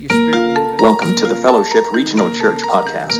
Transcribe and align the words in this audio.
Welcome 0.00 1.16
to 1.16 1.26
the 1.26 1.34
Fellowship 1.34 1.82
Regional 1.92 2.32
Church 2.32 2.60
podcast. 2.60 3.18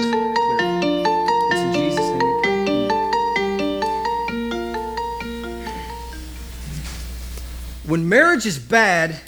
When 7.85 8.09
marriage 8.09 8.47
is 8.47 8.61
bad, 8.61 9.19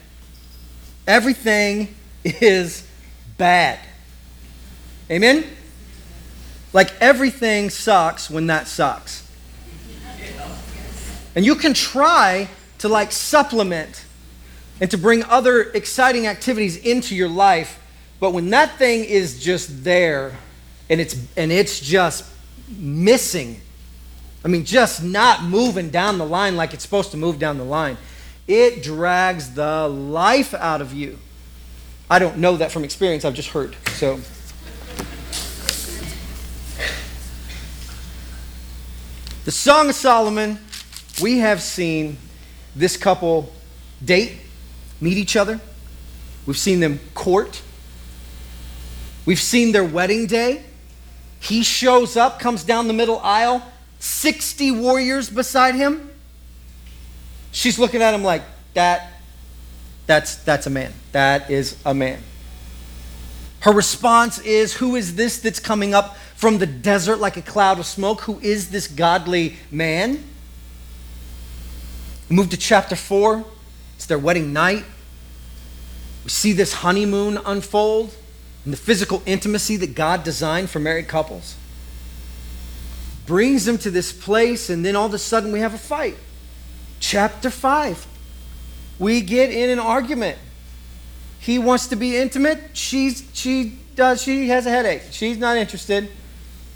everything 1.08 1.92
is 2.22 2.86
bad. 3.36 3.80
Amen? 5.10 5.44
Like 6.72 6.92
everything 7.00 7.68
sucks 7.68 8.30
when 8.30 8.46
that 8.46 8.68
sucks. 8.68 9.28
And 11.34 11.44
you 11.44 11.56
can 11.56 11.74
try 11.74 12.48
to 12.78 12.88
like 12.88 13.10
supplement 13.10 14.04
and 14.80 14.90
to 14.90 14.98
bring 14.98 15.22
other 15.24 15.62
exciting 15.62 16.26
activities 16.26 16.76
into 16.76 17.14
your 17.14 17.28
life, 17.28 17.78
but 18.18 18.32
when 18.32 18.50
that 18.50 18.76
thing 18.76 19.04
is 19.04 19.42
just 19.42 19.84
there 19.84 20.36
and 20.88 21.00
it's 21.00 21.16
and 21.36 21.52
it's 21.52 21.80
just 21.80 22.24
missing, 22.68 23.60
I 24.44 24.48
mean 24.48 24.64
just 24.64 25.02
not 25.02 25.44
moving 25.44 25.90
down 25.90 26.18
the 26.18 26.26
line 26.26 26.56
like 26.56 26.74
it's 26.74 26.82
supposed 26.82 27.10
to 27.10 27.16
move 27.16 27.38
down 27.38 27.58
the 27.58 27.64
line, 27.64 27.96
it 28.48 28.82
drags 28.82 29.54
the 29.54 29.88
life 29.88 30.54
out 30.54 30.80
of 30.80 30.92
you. 30.92 31.18
I 32.08 32.18
don't 32.18 32.38
know 32.38 32.56
that 32.56 32.72
from 32.72 32.82
experience, 32.84 33.24
I've 33.24 33.34
just 33.34 33.50
heard. 33.50 33.76
So 33.92 34.20
The 39.50 39.52
Song 39.52 39.88
of 39.88 39.94
Solomon, 39.94 40.58
we 41.22 41.38
have 41.38 41.62
seen 41.62 42.18
this 42.76 42.98
couple 42.98 43.50
date, 44.04 44.36
meet 45.00 45.16
each 45.16 45.36
other. 45.36 45.60
We've 46.46 46.58
seen 46.58 46.80
them 46.80 47.00
court. 47.14 47.62
We've 49.26 49.40
seen 49.40 49.72
their 49.72 49.84
wedding 49.84 50.26
day. 50.26 50.64
He 51.40 51.62
shows 51.62 52.16
up, 52.16 52.38
comes 52.38 52.64
down 52.64 52.86
the 52.86 52.92
middle 52.92 53.18
aisle, 53.20 53.62
60 53.98 54.72
warriors 54.72 55.30
beside 55.30 55.74
him. 55.74 56.10
She's 57.52 57.78
looking 57.78 58.02
at 58.02 58.14
him 58.14 58.22
like, 58.22 58.42
that, 58.74 59.12
that's, 60.06 60.36
that's 60.36 60.66
a 60.66 60.70
man. 60.70 60.92
That 61.12 61.50
is 61.50 61.76
a 61.84 61.94
man. 61.94 62.22
Her 63.60 63.72
response 63.72 64.38
is, 64.38 64.74
Who 64.74 64.96
is 64.96 65.16
this 65.16 65.38
that's 65.38 65.60
coming 65.60 65.94
up 65.94 66.16
from 66.34 66.58
the 66.58 66.66
desert 66.66 67.16
like 67.16 67.36
a 67.36 67.42
cloud 67.42 67.78
of 67.78 67.86
smoke? 67.86 68.22
Who 68.22 68.38
is 68.40 68.70
this 68.70 68.86
godly 68.86 69.56
man? 69.70 70.24
Move 72.28 72.50
to 72.50 72.56
chapter 72.56 72.96
4. 72.96 73.44
It's 74.00 74.06
their 74.06 74.18
wedding 74.18 74.54
night. 74.54 74.86
We 76.24 76.30
see 76.30 76.54
this 76.54 76.72
honeymoon 76.72 77.38
unfold 77.44 78.14
and 78.64 78.72
the 78.72 78.78
physical 78.78 79.22
intimacy 79.26 79.76
that 79.76 79.94
God 79.94 80.24
designed 80.24 80.70
for 80.70 80.78
married 80.78 81.06
couples. 81.06 81.54
Brings 83.26 83.66
them 83.66 83.76
to 83.76 83.90
this 83.90 84.10
place, 84.10 84.70
and 84.70 84.86
then 84.86 84.96
all 84.96 85.04
of 85.04 85.12
a 85.12 85.18
sudden 85.18 85.52
we 85.52 85.60
have 85.60 85.74
a 85.74 85.78
fight. 85.78 86.16
Chapter 86.98 87.50
5. 87.50 88.06
We 88.98 89.20
get 89.20 89.50
in 89.50 89.68
an 89.68 89.78
argument. 89.78 90.38
He 91.38 91.58
wants 91.58 91.88
to 91.88 91.96
be 91.96 92.16
intimate. 92.16 92.70
She's 92.72 93.28
she 93.34 93.80
does 93.96 94.22
she 94.22 94.48
has 94.48 94.64
a 94.64 94.70
headache. 94.70 95.02
She's 95.10 95.36
not 95.36 95.58
interested. 95.58 96.08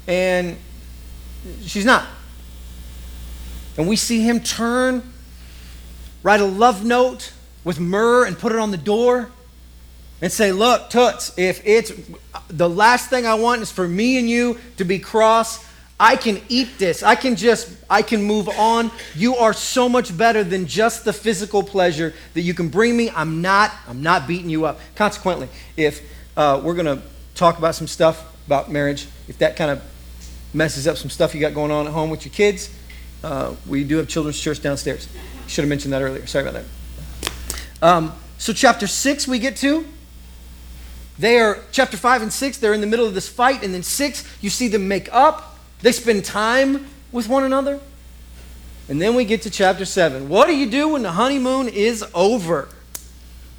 And 0.07 0.59
she's 1.63 1.87
not. 1.87 2.07
And 3.79 3.89
we 3.89 3.97
see 3.97 4.21
him 4.21 4.41
turn, 4.41 5.14
write 6.25 6.41
a 6.41 6.45
love 6.45 6.85
note 6.85 7.33
with 7.63 7.79
myrrh 7.79 8.25
and 8.25 8.37
put 8.37 8.51
it 8.51 8.59
on 8.59 8.73
the 8.73 8.77
door 8.77 9.31
and 10.21 10.33
say, 10.33 10.51
Look, 10.51 10.91
Toots, 10.91 11.33
if 11.37 11.65
it's 11.65 11.93
the 12.49 12.69
last 12.69 13.11
thing 13.11 13.27
I 13.27 13.35
want 13.35 13.63
is 13.63 13.71
for 13.71 13.87
me 13.87 14.19
and 14.19 14.29
you 14.29 14.59
to 14.79 14.85
be 14.85 14.99
cross, 14.99 15.65
I 16.01 16.17
can 16.17 16.41
eat 16.49 16.79
this. 16.79 17.03
I 17.03 17.15
can 17.15 17.37
just, 17.37 17.71
I 17.89 18.03
can 18.03 18.23
move 18.23 18.49
on. 18.49 18.91
You 19.15 19.37
are 19.37 19.53
so 19.53 19.89
much 19.89 20.17
better 20.17 20.43
than 20.43 20.67
just 20.67 21.05
the 21.05 21.13
physical 21.13 21.63
pleasure 21.63 22.15
that 22.33 22.41
you 22.41 22.53
can 22.53 22.69
bring 22.69 22.97
me. 22.97 23.11
I'm 23.11 23.43
not, 23.43 23.71
I'm 23.87 24.03
not 24.03 24.27
beating 24.27 24.51
you 24.51 24.67
up. 24.67 24.81
Consequently, 24.97 25.49
if 25.77 26.03
uh, 26.37 26.61
we're 26.65 26.75
going 26.75 26.99
to 26.99 27.03
talk 27.35 27.59
about 27.59 27.77
some 27.77 27.87
stuff 27.87 28.35
about 28.47 28.73
marriage, 28.73 29.07
if 29.29 29.39
that 29.39 29.57
kind 29.57 29.71
of 29.71 29.83
messes 30.53 30.89
up 30.89 30.97
some 30.97 31.11
stuff 31.11 31.35
you 31.35 31.41
got 31.41 31.55
going 31.55 31.71
on 31.71 31.87
at 31.87 31.93
home 31.93 32.11
with 32.11 32.25
your 32.25 32.35
kids, 32.35 32.71
uh, 33.25 33.55
we 33.67 33.85
do 33.85 33.97
have 33.97 34.09
children's 34.09 34.39
church 34.39 34.61
downstairs. 34.61 35.09
Should 35.47 35.63
have 35.63 35.69
mentioned 35.69 35.93
that 35.95 36.03
earlier. 36.03 36.27
Sorry 36.27 36.47
about 36.47 36.63
that. 36.63 37.83
Um, 37.83 38.13
so, 38.39 38.53
chapter 38.53 38.87
6 38.87 39.27
we 39.27 39.39
get 39.39 39.57
to. 39.57 39.87
They 41.19 41.39
are, 41.39 41.61
chapter 41.73 41.97
5 41.97 42.23
and 42.23 42.33
6, 42.33 42.59
they're 42.59 42.75
in 42.75 42.81
the 42.81 42.87
middle 42.87 43.07
of 43.07 43.15
this 43.15 43.29
fight. 43.29 43.63
And 43.63 43.73
then 43.73 43.83
6, 43.83 44.39
you 44.43 44.51
see 44.51 44.69
them 44.69 44.89
make 44.89 45.13
up. 45.13 45.59
They 45.81 45.93
spend 45.93 46.25
time 46.25 46.87
with 47.13 47.29
one 47.29 47.45
another. 47.45 47.81
And 48.89 49.01
then 49.01 49.15
we 49.15 49.25
get 49.25 49.43
to 49.43 49.51
chapter 49.51 49.85
7. 49.85 50.29
What 50.29 50.47
do 50.47 50.57
you 50.57 50.69
do 50.69 50.89
when 50.89 51.03
the 51.03 51.13
honeymoon 51.13 51.69
is 51.69 52.05
over? 52.15 52.69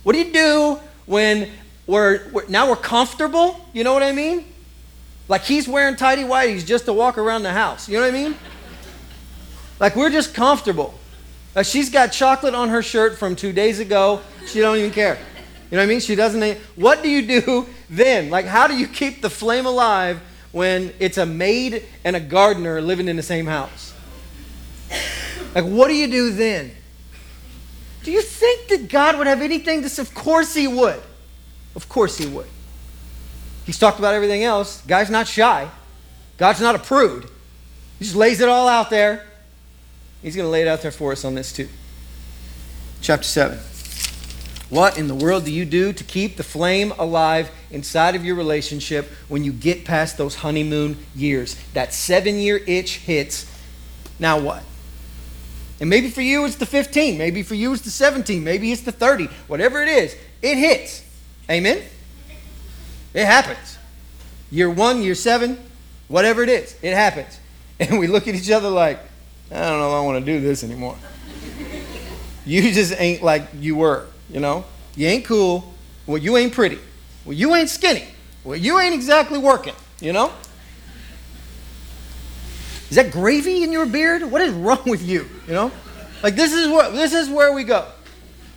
What 0.03 0.13
do 0.13 0.19
you 0.19 0.31
do 0.31 0.79
when 1.05 1.49
we're, 1.87 2.29
we're 2.31 2.47
now 2.47 2.69
we're 2.69 2.75
comfortable? 2.75 3.65
You 3.73 3.83
know 3.83 3.93
what 3.93 4.03
I 4.03 4.11
mean? 4.11 4.45
Like 5.27 5.43
he's 5.43 5.67
wearing 5.67 5.95
tidy 5.95 6.23
whities 6.23 6.65
just 6.65 6.85
to 6.85 6.93
walk 6.93 7.17
around 7.17 7.43
the 7.43 7.53
house. 7.53 7.89
You 7.89 7.95
know 7.95 8.01
what 8.01 8.13
I 8.13 8.17
mean? 8.17 8.35
Like 9.79 9.95
we're 9.95 10.09
just 10.09 10.33
comfortable. 10.33 10.93
Like 11.55 11.65
she's 11.65 11.89
got 11.89 12.11
chocolate 12.11 12.53
on 12.55 12.69
her 12.69 12.81
shirt 12.81 13.17
from 13.17 13.35
two 13.35 13.51
days 13.51 13.79
ago. 13.79 14.21
She 14.47 14.59
don't 14.59 14.77
even 14.77 14.91
care. 14.91 15.15
You 15.71 15.77
know 15.77 15.77
what 15.77 15.83
I 15.83 15.85
mean? 15.87 15.99
She 15.99 16.15
doesn't. 16.15 16.57
What 16.75 17.01
do 17.01 17.09
you 17.09 17.25
do 17.41 17.67
then? 17.89 18.29
Like 18.29 18.45
how 18.45 18.67
do 18.67 18.75
you 18.77 18.87
keep 18.87 19.21
the 19.21 19.29
flame 19.29 19.65
alive 19.65 20.21
when 20.51 20.93
it's 20.99 21.17
a 21.17 21.25
maid 21.25 21.83
and 22.03 22.15
a 22.15 22.19
gardener 22.19 22.81
living 22.81 23.07
in 23.07 23.15
the 23.15 23.23
same 23.23 23.45
house? 23.45 23.93
Like, 25.55 25.63
what 25.63 25.87
do 25.87 25.93
you 25.93 26.07
do 26.07 26.31
then? 26.31 26.71
Do 28.03 28.11
you 28.11 28.21
think 28.21 28.67
that 28.67 28.89
God 28.89 29.17
would 29.17 29.25
have 29.25 29.41
anything 29.41 29.81
to 29.81 29.89
say? 29.89 30.01
Of 30.01 30.13
course 30.13 30.53
He 30.53 30.67
would. 30.67 31.01
Of 31.75 31.87
course 31.89 32.17
He 32.17 32.27
would. 32.27 32.47
He's 33.65 33.79
talked 33.79 33.97
about 33.97 34.13
everything 34.13 34.43
else. 34.43 34.81
Guy's 34.81 35.09
not 35.09 35.27
shy, 35.27 35.69
God's 36.37 36.61
not 36.61 36.75
a 36.75 36.79
prude. 36.79 37.23
He 37.97 38.05
just 38.05 38.15
lays 38.15 38.41
it 38.41 38.49
all 38.49 38.67
out 38.67 38.89
there. 38.89 39.25
He's 40.25 40.35
going 40.35 40.47
to 40.47 40.51
lay 40.51 40.63
it 40.63 40.67
out 40.67 40.81
there 40.81 40.89
for 40.89 41.11
us 41.11 41.23
on 41.23 41.35
this 41.35 41.53
too. 41.53 41.69
Chapter 42.99 43.27
7. 43.27 43.59
What 44.71 44.97
in 44.97 45.07
the 45.07 45.13
world 45.13 45.45
do 45.45 45.51
you 45.51 45.65
do 45.65 45.93
to 45.93 46.03
keep 46.03 46.35
the 46.35 46.43
flame 46.43 46.93
alive 46.97 47.51
inside 47.69 48.15
of 48.15 48.25
your 48.25 48.33
relationship 48.33 49.05
when 49.27 49.43
you 49.43 49.53
get 49.53 49.85
past 49.85 50.17
those 50.17 50.37
honeymoon 50.37 50.97
years? 51.15 51.55
That 51.75 51.93
seven 51.93 52.39
year 52.39 52.59
itch 52.65 52.97
hits. 52.97 53.45
Now 54.17 54.39
what? 54.39 54.63
And 55.79 55.91
maybe 55.91 56.09
for 56.09 56.23
you 56.23 56.43
it's 56.45 56.55
the 56.55 56.65
15, 56.65 57.19
maybe 57.19 57.43
for 57.43 57.53
you 57.53 57.71
it's 57.71 57.83
the 57.83 57.91
17, 57.91 58.43
maybe 58.43 58.71
it's 58.71 58.81
the 58.81 58.91
30, 58.91 59.27
whatever 59.45 59.83
it 59.83 59.89
is, 59.89 60.15
it 60.41 60.57
hits. 60.57 61.03
Amen? 61.51 61.83
It 63.13 63.27
happens. 63.27 63.77
Year 64.49 64.71
one, 64.71 65.03
year 65.03 65.13
seven, 65.13 65.59
whatever 66.07 66.41
it 66.41 66.49
is, 66.49 66.75
it 66.81 66.95
happens. 66.95 67.39
And 67.79 67.99
we 67.99 68.07
look 68.07 68.27
at 68.27 68.33
each 68.33 68.49
other 68.49 68.69
like, 68.69 68.99
I 69.51 69.69
don't 69.69 69.79
know 69.79 69.87
if 69.87 69.93
I 69.93 70.01
want 70.01 70.25
to 70.25 70.31
do 70.31 70.41
this 70.41 70.63
anymore. 70.63 70.97
you 72.45 72.71
just 72.71 72.93
ain't 72.99 73.21
like 73.21 73.43
you 73.59 73.75
were. 73.75 74.07
You 74.29 74.39
know, 74.39 74.65
you 74.95 75.07
ain't 75.07 75.25
cool. 75.25 75.73
Well, 76.07 76.17
you 76.17 76.37
ain't 76.37 76.53
pretty. 76.53 76.79
Well, 77.25 77.33
you 77.33 77.55
ain't 77.55 77.69
skinny. 77.69 78.07
Well, 78.43 78.57
you 78.57 78.79
ain't 78.79 78.93
exactly 78.93 79.37
working. 79.37 79.73
You 79.99 80.13
know? 80.13 80.31
Is 82.89 82.97
that 82.97 83.11
gravy 83.11 83.63
in 83.63 83.71
your 83.71 83.85
beard? 83.85 84.23
What 84.23 84.41
is 84.41 84.53
wrong 84.53 84.83
with 84.85 85.01
you? 85.01 85.27
You 85.47 85.53
know? 85.53 85.71
Like 86.21 86.35
this 86.35 86.53
is 86.53 86.67
what 86.67 86.93
this 86.93 87.13
is 87.13 87.29
where 87.29 87.51
we 87.53 87.63
go. 87.63 87.87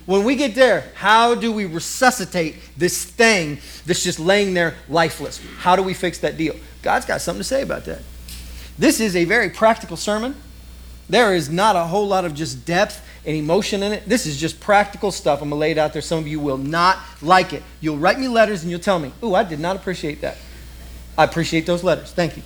When 0.05 0.23
we 0.23 0.35
get 0.35 0.55
there, 0.55 0.91
how 0.95 1.35
do 1.35 1.51
we 1.51 1.65
resuscitate 1.65 2.55
this 2.75 3.03
thing 3.03 3.59
that's 3.85 4.03
just 4.03 4.19
laying 4.19 4.55
there 4.55 4.75
lifeless? 4.87 5.39
How 5.59 5.75
do 5.75 5.83
we 5.83 5.93
fix 5.93 6.17
that 6.19 6.35
deal? 6.35 6.55
God's 6.81 7.05
got 7.05 7.21
something 7.21 7.41
to 7.41 7.43
say 7.43 7.61
about 7.61 7.85
that. 7.85 8.01
This 8.77 8.99
is 8.99 9.15
a 9.15 9.25
very 9.25 9.51
practical 9.51 9.97
sermon. 9.97 10.35
There 11.09 11.33
is 11.35 11.49
not 11.49 11.75
a 11.75 11.85
whole 11.85 12.07
lot 12.07 12.23
of 12.23 12.35
just 12.35 12.65
depth 12.65 13.05
and 13.25 13.35
emotion 13.35 13.81
in 13.81 13.91
it. 13.91 14.07
This 14.07 14.25
is 14.25 14.39
just 14.39 14.59
practical 14.59 15.11
stuff. 15.11 15.41
I'm 15.41 15.49
going 15.49 15.57
to 15.57 15.61
lay 15.61 15.71
it 15.71 15.77
out 15.77 15.91
there. 15.91 16.01
Some 16.01 16.19
of 16.19 16.27
you 16.27 16.39
will 16.39 16.57
not 16.57 16.99
like 17.21 17.51
it. 17.51 17.63
You'll 17.81 17.97
write 17.97 18.19
me 18.19 18.27
letters 18.27 18.61
and 18.61 18.69
you'll 18.69 18.79
tell 18.79 18.99
me, 18.99 19.11
Ooh, 19.23 19.33
I 19.33 19.43
did 19.43 19.59
not 19.59 19.75
appreciate 19.75 20.21
that. 20.21 20.37
I 21.17 21.23
appreciate 21.23 21.65
those 21.65 21.83
letters. 21.83 22.11
Thank 22.11 22.37
you. 22.37 22.43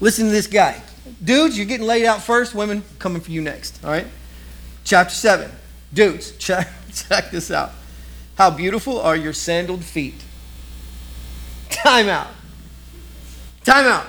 Listen 0.00 0.26
to 0.26 0.30
this 0.30 0.46
guy. 0.46 0.82
Dudes, 1.22 1.56
you're 1.56 1.66
getting 1.66 1.86
laid 1.86 2.04
out 2.04 2.22
first. 2.22 2.54
Women, 2.54 2.82
coming 2.98 3.20
for 3.20 3.30
you 3.30 3.42
next. 3.42 3.84
All 3.84 3.90
right? 3.90 4.06
Chapter 4.84 5.14
7. 5.14 5.50
Dudes, 5.92 6.32
check, 6.38 6.68
check 6.94 7.30
this 7.30 7.50
out. 7.50 7.72
How 8.36 8.50
beautiful 8.50 9.00
are 9.00 9.16
your 9.16 9.32
sandaled 9.32 9.84
feet? 9.84 10.24
Time 11.68 12.08
out. 12.08 12.28
Time 13.64 13.86
out. 13.86 14.06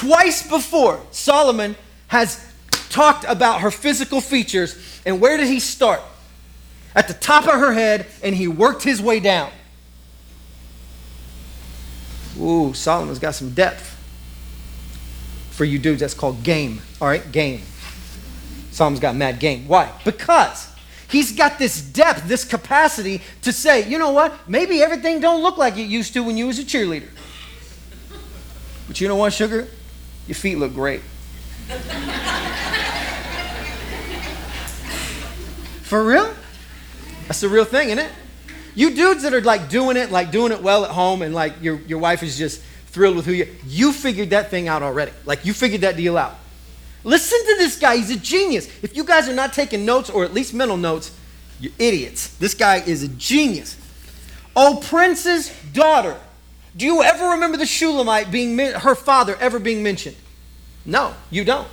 Twice 0.00 0.48
before, 0.48 1.00
Solomon 1.10 1.76
has 2.08 2.44
talked 2.88 3.24
about 3.28 3.60
her 3.60 3.70
physical 3.70 4.20
features. 4.20 5.00
And 5.06 5.20
where 5.20 5.36
did 5.36 5.46
he 5.46 5.60
start? 5.60 6.00
at 6.94 7.08
the 7.08 7.14
top 7.14 7.46
of 7.46 7.54
her 7.54 7.72
head 7.72 8.06
and 8.22 8.34
he 8.34 8.48
worked 8.48 8.82
his 8.82 9.00
way 9.00 9.20
down. 9.20 9.50
Ooh, 12.38 12.72
Solomon's 12.74 13.18
got 13.18 13.34
some 13.34 13.50
depth. 13.50 13.96
For 15.50 15.64
you 15.64 15.78
dudes, 15.78 16.00
that's 16.00 16.14
called 16.14 16.42
game. 16.42 16.80
All 17.00 17.08
right, 17.08 17.30
game. 17.32 17.62
Solomon's 18.70 19.00
got 19.00 19.14
mad 19.14 19.38
game. 19.40 19.68
Why? 19.68 19.92
Because 20.04 20.68
he's 21.08 21.32
got 21.32 21.58
this 21.58 21.82
depth, 21.82 22.26
this 22.26 22.44
capacity 22.44 23.20
to 23.42 23.52
say, 23.52 23.86
you 23.88 23.98
know 23.98 24.10
what? 24.10 24.48
Maybe 24.48 24.82
everything 24.82 25.20
don't 25.20 25.42
look 25.42 25.58
like 25.58 25.76
it 25.76 25.82
used 25.82 26.14
to 26.14 26.22
when 26.22 26.38
you 26.38 26.46
was 26.46 26.58
a 26.58 26.64
cheerleader. 26.64 27.08
But 28.88 29.00
you 29.00 29.08
know 29.08 29.16
what, 29.16 29.32
sugar? 29.32 29.68
Your 30.30 30.36
feet 30.36 30.58
look 30.58 30.74
great. 30.74 31.00
For 35.82 36.04
real? 36.04 36.32
That's 37.26 37.40
the 37.40 37.48
real 37.48 37.64
thing, 37.64 37.88
isn't 37.88 37.98
it? 37.98 38.12
You 38.76 38.94
dudes 38.94 39.24
that 39.24 39.34
are 39.34 39.40
like 39.40 39.68
doing 39.68 39.96
it, 39.96 40.12
like 40.12 40.30
doing 40.30 40.52
it 40.52 40.62
well 40.62 40.84
at 40.84 40.92
home, 40.92 41.22
and 41.22 41.34
like 41.34 41.60
your, 41.60 41.80
your 41.80 41.98
wife 41.98 42.22
is 42.22 42.38
just 42.38 42.62
thrilled 42.86 43.16
with 43.16 43.26
who 43.26 43.32
you 43.32 43.48
you 43.66 43.92
figured 43.92 44.30
that 44.30 44.50
thing 44.50 44.68
out 44.68 44.84
already. 44.84 45.10
Like 45.24 45.44
you 45.44 45.52
figured 45.52 45.80
that 45.80 45.96
deal 45.96 46.16
out. 46.16 46.38
Listen 47.02 47.40
to 47.40 47.56
this 47.58 47.76
guy, 47.76 47.96
he's 47.96 48.10
a 48.10 48.16
genius. 48.16 48.68
If 48.84 48.94
you 48.94 49.02
guys 49.02 49.28
are 49.28 49.34
not 49.34 49.52
taking 49.52 49.84
notes, 49.84 50.10
or 50.10 50.22
at 50.22 50.32
least 50.32 50.54
mental 50.54 50.76
notes, 50.76 51.10
you're 51.58 51.72
idiots. 51.76 52.36
This 52.36 52.54
guy 52.54 52.76
is 52.76 53.02
a 53.02 53.08
genius. 53.08 53.76
Oh, 54.54 54.80
prince's 54.80 55.52
daughter. 55.72 56.16
Do 56.76 56.86
you 56.86 57.02
ever 57.02 57.30
remember 57.30 57.56
the 57.56 57.66
Shulamite 57.66 58.30
being 58.30 58.56
her 58.58 58.94
father 58.94 59.36
ever 59.36 59.58
being 59.58 59.82
mentioned? 59.82 60.16
No, 60.84 61.14
you 61.30 61.44
don't. 61.44 61.68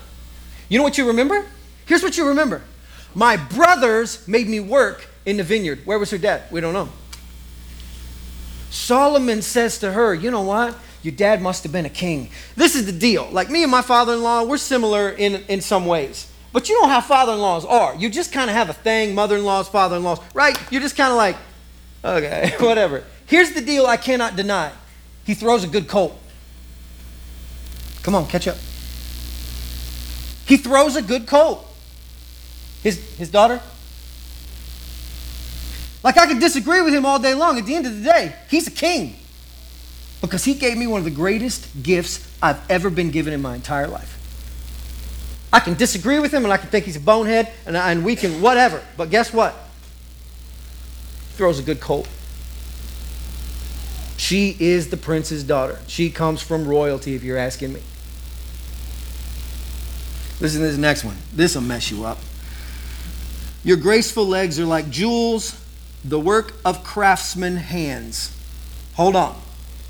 You 0.69 0.77
know 0.77 0.83
what 0.83 0.97
you 0.97 1.07
remember? 1.07 1.45
Here's 1.85 2.03
what 2.03 2.17
you 2.17 2.27
remember. 2.27 2.63
My 3.13 3.37
brothers 3.37 4.27
made 4.27 4.47
me 4.47 4.59
work 4.59 5.07
in 5.25 5.37
the 5.37 5.43
vineyard. 5.43 5.85
Where 5.85 5.99
was 5.99 6.11
her 6.11 6.17
dad? 6.17 6.43
We 6.51 6.61
don't 6.61 6.73
know. 6.73 6.89
Solomon 8.69 9.41
says 9.41 9.77
to 9.79 9.91
her, 9.91 10.13
You 10.13 10.31
know 10.31 10.41
what? 10.41 10.77
Your 11.03 11.13
dad 11.13 11.41
must 11.41 11.63
have 11.63 11.71
been 11.71 11.85
a 11.85 11.89
king. 11.89 12.31
This 12.55 12.75
is 12.75 12.85
the 12.85 12.91
deal. 12.91 13.29
Like 13.31 13.49
me 13.49 13.63
and 13.63 13.71
my 13.71 13.81
father 13.81 14.13
in 14.13 14.23
law, 14.23 14.43
we're 14.43 14.57
similar 14.57 15.09
in, 15.09 15.35
in 15.47 15.61
some 15.61 15.85
ways. 15.85 16.29
But 16.51 16.69
you 16.69 16.81
know 16.81 16.87
how 16.87 17.01
father 17.01 17.33
in 17.33 17.39
laws 17.39 17.65
are. 17.65 17.95
You 17.95 18.09
just 18.09 18.33
kind 18.33 18.49
of 18.49 18.55
have 18.55 18.69
a 18.69 18.73
thing, 18.73 19.15
mother 19.15 19.37
in 19.37 19.45
laws, 19.45 19.69
father 19.69 19.95
in 19.95 20.03
laws, 20.03 20.19
right? 20.33 20.59
You're 20.71 20.81
just 20.81 20.97
kind 20.97 21.11
of 21.11 21.17
like, 21.17 21.37
okay, 22.03 22.55
whatever. 22.59 23.03
Here's 23.25 23.51
the 23.51 23.61
deal 23.61 23.85
I 23.85 23.97
cannot 23.97 24.35
deny 24.35 24.71
he 25.27 25.33
throws 25.33 25.65
a 25.65 25.67
good 25.67 25.89
colt. 25.89 26.17
Come 28.01 28.15
on, 28.15 28.27
catch 28.27 28.47
up. 28.47 28.55
He 30.45 30.55
throws 30.55 30.95
a 30.95 31.01
good 31.01 31.27
colt. 31.27 31.67
His, 32.81 32.97
his 33.17 33.29
daughter? 33.29 33.61
Like 36.01 36.17
I 36.17 36.27
could 36.27 36.39
disagree 36.39 36.81
with 36.81 36.93
him 36.93 37.05
all 37.05 37.19
day 37.19 37.33
long. 37.33 37.57
At 37.59 37.65
the 37.65 37.75
end 37.75 37.85
of 37.85 37.97
the 37.97 38.03
day, 38.05 38.35
he's 38.49 38.67
a 38.67 38.71
king. 38.71 39.17
Because 40.21 40.45
he 40.45 40.53
gave 40.53 40.77
me 40.77 40.87
one 40.87 40.99
of 40.99 41.05
the 41.05 41.11
greatest 41.11 41.83
gifts 41.83 42.25
I've 42.41 42.61
ever 42.71 42.89
been 42.89 43.11
given 43.11 43.33
in 43.33 43.41
my 43.41 43.53
entire 43.53 43.89
life. 43.89 44.13
I 45.51 45.59
can 45.59 45.73
disagree 45.73 46.19
with 46.19 46.33
him 46.33 46.45
and 46.45 46.53
I 46.53 46.57
can 46.57 46.69
think 46.69 46.85
he's 46.85 46.95
a 46.95 47.01
bonehead 47.01 47.51
and, 47.65 47.75
and 47.75 48.05
we 48.05 48.15
can 48.15 48.41
whatever. 48.41 48.81
But 48.95 49.09
guess 49.09 49.33
what? 49.33 49.53
He 49.53 51.35
throws 51.35 51.59
a 51.59 51.63
good 51.63 51.81
colt. 51.81 52.07
She 54.27 54.57
is 54.59 54.89
the 54.89 54.97
prince's 54.97 55.41
daughter. 55.45 55.79
She 55.87 56.09
comes 56.09 56.41
from 56.41 56.67
royalty, 56.67 57.15
if 57.15 57.23
you're 57.23 57.37
asking 57.37 57.71
me. 57.71 57.81
Listen 60.41 60.59
to 60.59 60.67
this 60.67 60.75
next 60.75 61.05
one. 61.05 61.15
This 61.33 61.55
will 61.55 61.61
mess 61.61 61.89
you 61.89 62.03
up. 62.03 62.17
Your 63.63 63.77
graceful 63.77 64.27
legs 64.27 64.59
are 64.59 64.65
like 64.65 64.89
jewels, 64.89 65.57
the 66.03 66.19
work 66.19 66.55
of 66.65 66.83
craftsmen' 66.83 67.55
hands. 67.55 68.35
Hold 68.95 69.15
on. 69.15 69.41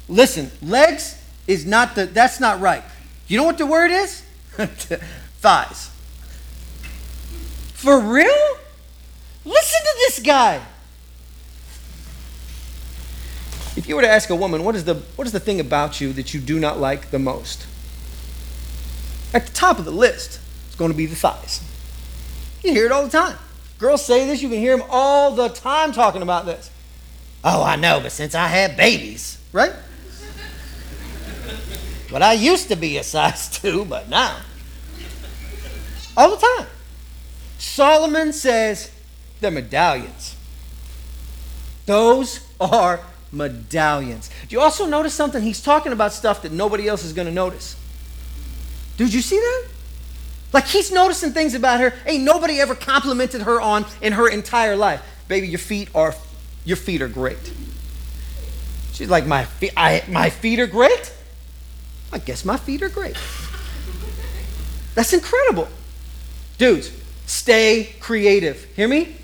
Listen, 0.07 0.51
legs 0.62 1.19
is 1.48 1.66
not 1.66 1.95
the, 1.95 2.06
that's 2.06 2.40
not 2.40 2.62
right. 2.62 2.83
You 3.28 3.38
know 3.38 3.44
what 3.44 3.57
the 3.57 3.66
word 3.66 3.90
is? 3.90 4.22
Thighs. 4.57 5.90
For 7.74 8.00
real? 8.00 8.57
Listen 9.44 9.81
to 9.81 9.95
this 9.98 10.19
guy. 10.19 10.62
If 13.77 13.88
you 13.88 13.95
were 13.95 14.01
to 14.01 14.09
ask 14.09 14.31
a 14.31 14.35
woman, 14.35 14.63
what 14.63 14.75
is 14.75 14.85
the, 14.85 14.95
what 15.15 15.27
is 15.27 15.33
the 15.33 15.39
thing 15.39 15.59
about 15.59 16.01
you 16.01 16.12
that 16.13 16.33
you 16.33 16.39
do 16.39 16.59
not 16.59 16.79
like 16.79 17.12
the 17.12 17.19
most? 17.19 17.68
At 19.35 19.45
the 19.45 19.53
top 19.53 19.77
of 19.77 19.85
the 19.85 19.91
list 19.91 20.39
is 20.68 20.75
going 20.75 20.89
to 20.89 20.97
be 20.97 21.06
the 21.06 21.15
thighs. 21.15 21.62
You 22.63 22.74
hear 22.74 22.88
it 22.88 22.91
all 22.91 23.03
the 23.03 23.12
time. 23.12 23.38
Girls 23.77 24.03
say 24.03 24.25
this, 24.25 24.41
you 24.41 24.50
can 24.50 24.57
hear 24.57 24.75
them 24.75 24.88
all 24.89 25.35
the 25.35 25.50
time 25.50 25.91
talking 25.91 26.24
about 26.24 26.47
this. 26.47 26.71
Oh, 27.44 27.62
I 27.62 27.75
know, 27.75 28.00
but 28.01 28.12
since 28.12 28.33
I 28.33 28.47
had 28.47 28.75
babies, 28.75 29.39
right? 29.53 29.74
but 32.12 32.23
I 32.23 32.33
used 32.33 32.69
to 32.69 32.75
be 32.75 32.97
a 32.97 33.03
size 33.03 33.47
two, 33.62 33.85
but 33.85 34.09
now. 34.09 34.38
All 36.18 36.31
the 36.31 36.38
time. 36.38 36.68
Solomon 37.59 38.33
says 38.33 38.91
they're 39.39 39.51
medallions. 39.51 40.35
Those 41.85 42.39
are 42.59 43.01
medallions. 43.38 44.30
Do 44.48 44.56
you 44.56 44.62
also 44.62 44.86
notice 44.86 45.13
something? 45.13 45.42
He's 45.42 45.62
talking 45.62 45.92
about 45.92 46.12
stuff 46.12 46.42
that 46.42 46.51
nobody 46.51 46.88
else 46.88 47.06
is 47.06 47.13
going 47.13 47.28
to 47.28 47.34
notice. 47.34 47.75
Did 48.98 49.13
you 49.13 49.22
see 49.22 49.38
that? 49.38 49.68
Like 50.54 50.66
he's 50.66 50.92
noticing 50.92 51.31
things 51.31 51.54
about 51.54 51.80
her 51.80 51.94
ain't 52.06 52.24
nobody 52.24 52.60
ever 52.60 52.74
complimented 52.74 53.42
her 53.42 53.62
on 53.62 53.86
in 54.01 54.13
her 54.13 54.28
entire 54.28 54.75
life. 54.75 55.01
Baby, 55.28 55.48
your 55.48 55.60
feet 55.60 55.89
are 55.94 56.16
your 56.66 56.78
feet 56.78 57.01
are 57.01 57.07
great. 57.07 57.38
She's 58.92 59.10
like, 59.10 59.28
my 59.28 59.45
feet, 59.45 59.74
I, 59.78 60.04
my 60.10 60.31
feet 60.31 60.60
are 60.60 60.68
great. 60.68 61.13
I 62.12 62.18
guess 62.18 62.44
my 62.44 62.57
feet 62.57 62.81
are 62.81 62.90
great. 62.90 63.16
That's 64.95 65.13
incredible, 65.13 65.68
dudes. 66.57 66.92
Stay 67.28 67.94
creative. 68.00 68.63
Hear 68.75 68.88
me? 68.88 69.16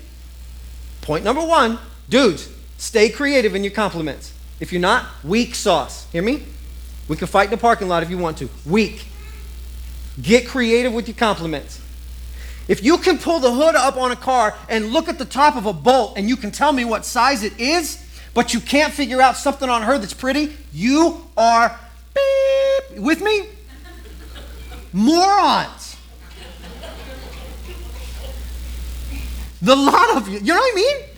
Point 1.00 1.24
number 1.24 1.44
one, 1.44 1.78
dudes. 2.08 2.48
Stay 2.84 3.08
creative 3.08 3.54
in 3.54 3.64
your 3.64 3.72
compliments. 3.72 4.34
If 4.60 4.70
you're 4.70 4.80
not, 4.80 5.06
weak 5.24 5.54
sauce. 5.54 6.06
Hear 6.12 6.22
me? 6.22 6.42
We 7.08 7.16
can 7.16 7.26
fight 7.26 7.46
in 7.46 7.52
the 7.52 7.56
parking 7.56 7.88
lot 7.88 8.02
if 8.02 8.10
you 8.10 8.18
want 8.18 8.36
to. 8.38 8.50
Weak. 8.66 9.06
Get 10.20 10.46
creative 10.46 10.92
with 10.92 11.08
your 11.08 11.16
compliments. 11.16 11.80
If 12.68 12.84
you 12.84 12.98
can 12.98 13.16
pull 13.16 13.40
the 13.40 13.50
hood 13.50 13.74
up 13.74 13.96
on 13.96 14.12
a 14.12 14.16
car 14.16 14.54
and 14.68 14.92
look 14.92 15.08
at 15.08 15.16
the 15.16 15.24
top 15.24 15.56
of 15.56 15.64
a 15.64 15.72
bolt 15.72 16.18
and 16.18 16.28
you 16.28 16.36
can 16.36 16.50
tell 16.50 16.74
me 16.74 16.84
what 16.84 17.06
size 17.06 17.42
it 17.42 17.58
is, 17.58 18.06
but 18.34 18.52
you 18.52 18.60
can't 18.60 18.92
figure 18.92 19.22
out 19.22 19.38
something 19.38 19.70
on 19.70 19.80
her 19.80 19.96
that's 19.96 20.12
pretty, 20.12 20.54
you 20.70 21.24
are 21.38 21.80
beep, 22.14 23.00
with 23.00 23.22
me? 23.22 23.48
Morons. 24.92 25.96
The 29.62 29.74
lot 29.74 30.18
of 30.18 30.28
you, 30.28 30.38
you 30.40 30.52
know 30.52 30.60
what 30.60 30.72
I 30.72 30.76
mean? 30.76 31.13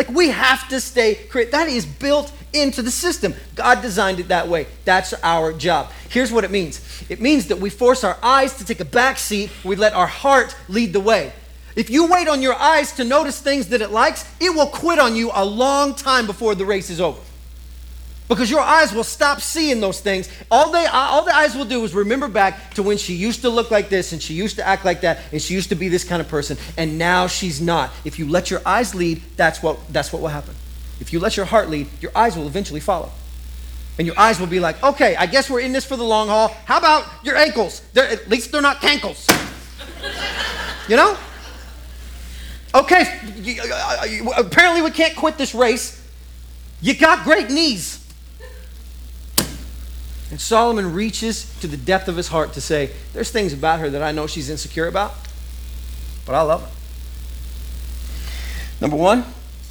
Like 0.00 0.08
we 0.08 0.30
have 0.30 0.66
to 0.70 0.80
stay 0.80 1.14
creative. 1.14 1.52
That 1.52 1.68
is 1.68 1.84
built 1.84 2.32
into 2.54 2.80
the 2.80 2.90
system. 2.90 3.34
God 3.54 3.82
designed 3.82 4.18
it 4.18 4.28
that 4.28 4.48
way. 4.48 4.66
That's 4.86 5.12
our 5.22 5.52
job. 5.52 5.90
Here's 6.08 6.32
what 6.32 6.42
it 6.42 6.50
means 6.50 6.80
it 7.10 7.20
means 7.20 7.48
that 7.48 7.58
we 7.58 7.68
force 7.68 8.02
our 8.02 8.16
eyes 8.22 8.56
to 8.56 8.64
take 8.64 8.80
a 8.80 8.86
back 8.86 9.18
seat, 9.18 9.50
we 9.62 9.76
let 9.76 9.92
our 9.92 10.06
heart 10.06 10.56
lead 10.70 10.94
the 10.94 11.00
way. 11.00 11.34
If 11.76 11.90
you 11.90 12.10
wait 12.10 12.28
on 12.28 12.40
your 12.40 12.54
eyes 12.54 12.92
to 12.92 13.04
notice 13.04 13.42
things 13.42 13.68
that 13.68 13.82
it 13.82 13.90
likes, 13.90 14.24
it 14.40 14.48
will 14.48 14.68
quit 14.68 14.98
on 14.98 15.16
you 15.16 15.32
a 15.34 15.44
long 15.44 15.94
time 15.94 16.24
before 16.24 16.54
the 16.54 16.64
race 16.64 16.88
is 16.88 16.98
over. 16.98 17.20
Because 18.30 18.48
your 18.48 18.60
eyes 18.60 18.92
will 18.92 19.02
stop 19.02 19.40
seeing 19.40 19.80
those 19.80 20.00
things. 20.00 20.28
All 20.52 20.70
they 20.70 20.86
uh, 20.86 20.92
all 20.92 21.24
the 21.24 21.34
eyes 21.34 21.56
will 21.56 21.64
do 21.64 21.82
is 21.82 21.92
remember 21.92 22.28
back 22.28 22.74
to 22.74 22.82
when 22.84 22.96
she 22.96 23.14
used 23.14 23.42
to 23.42 23.50
look 23.50 23.72
like 23.72 23.88
this 23.88 24.12
and 24.12 24.22
she 24.22 24.34
used 24.34 24.54
to 24.56 24.66
act 24.66 24.84
like 24.84 25.00
that 25.00 25.18
and 25.32 25.42
she 25.42 25.52
used 25.52 25.70
to 25.70 25.74
be 25.74 25.88
this 25.88 26.04
kind 26.04 26.22
of 26.22 26.28
person 26.28 26.56
and 26.76 26.96
now 26.96 27.26
she's 27.26 27.60
not. 27.60 27.90
If 28.04 28.20
you 28.20 28.28
let 28.28 28.48
your 28.48 28.62
eyes 28.64 28.94
lead, 28.94 29.20
that's 29.36 29.64
what 29.64 29.80
that's 29.92 30.12
what 30.12 30.22
will 30.22 30.28
happen. 30.28 30.54
If 31.00 31.12
you 31.12 31.18
let 31.18 31.36
your 31.36 31.44
heart 31.44 31.70
lead, 31.70 31.88
your 32.00 32.12
eyes 32.14 32.36
will 32.36 32.46
eventually 32.46 32.78
follow. 32.78 33.10
And 33.98 34.06
your 34.06 34.16
eyes 34.16 34.38
will 34.38 34.46
be 34.46 34.60
like, 34.60 34.80
okay, 34.80 35.16
I 35.16 35.26
guess 35.26 35.50
we're 35.50 35.60
in 35.60 35.72
this 35.72 35.84
for 35.84 35.96
the 35.96 36.04
long 36.04 36.28
haul. 36.28 36.54
How 36.66 36.78
about 36.78 37.06
your 37.24 37.36
ankles? 37.36 37.82
They're, 37.94 38.08
at 38.08 38.28
least 38.28 38.52
they're 38.52 38.62
not 38.62 38.76
cankles. 38.76 39.28
you 40.88 40.94
know? 40.94 41.16
Okay, 42.72 43.02
apparently 44.36 44.82
we 44.82 44.92
can't 44.92 45.16
quit 45.16 45.36
this 45.36 45.52
race. 45.52 46.00
You 46.80 46.96
got 46.96 47.24
great 47.24 47.50
knees. 47.50 48.06
And 50.30 50.40
Solomon 50.40 50.94
reaches 50.94 51.52
to 51.60 51.66
the 51.66 51.76
depth 51.76 52.06
of 52.08 52.16
his 52.16 52.28
heart 52.28 52.52
to 52.52 52.60
say, 52.60 52.90
There's 53.12 53.30
things 53.30 53.52
about 53.52 53.80
her 53.80 53.90
that 53.90 54.02
I 54.02 54.12
know 54.12 54.26
she's 54.26 54.48
insecure 54.48 54.86
about, 54.86 55.14
but 56.24 56.34
I 56.34 56.42
love 56.42 56.62
her. 56.62 56.70
Number 58.80 58.96
one, 58.96 59.20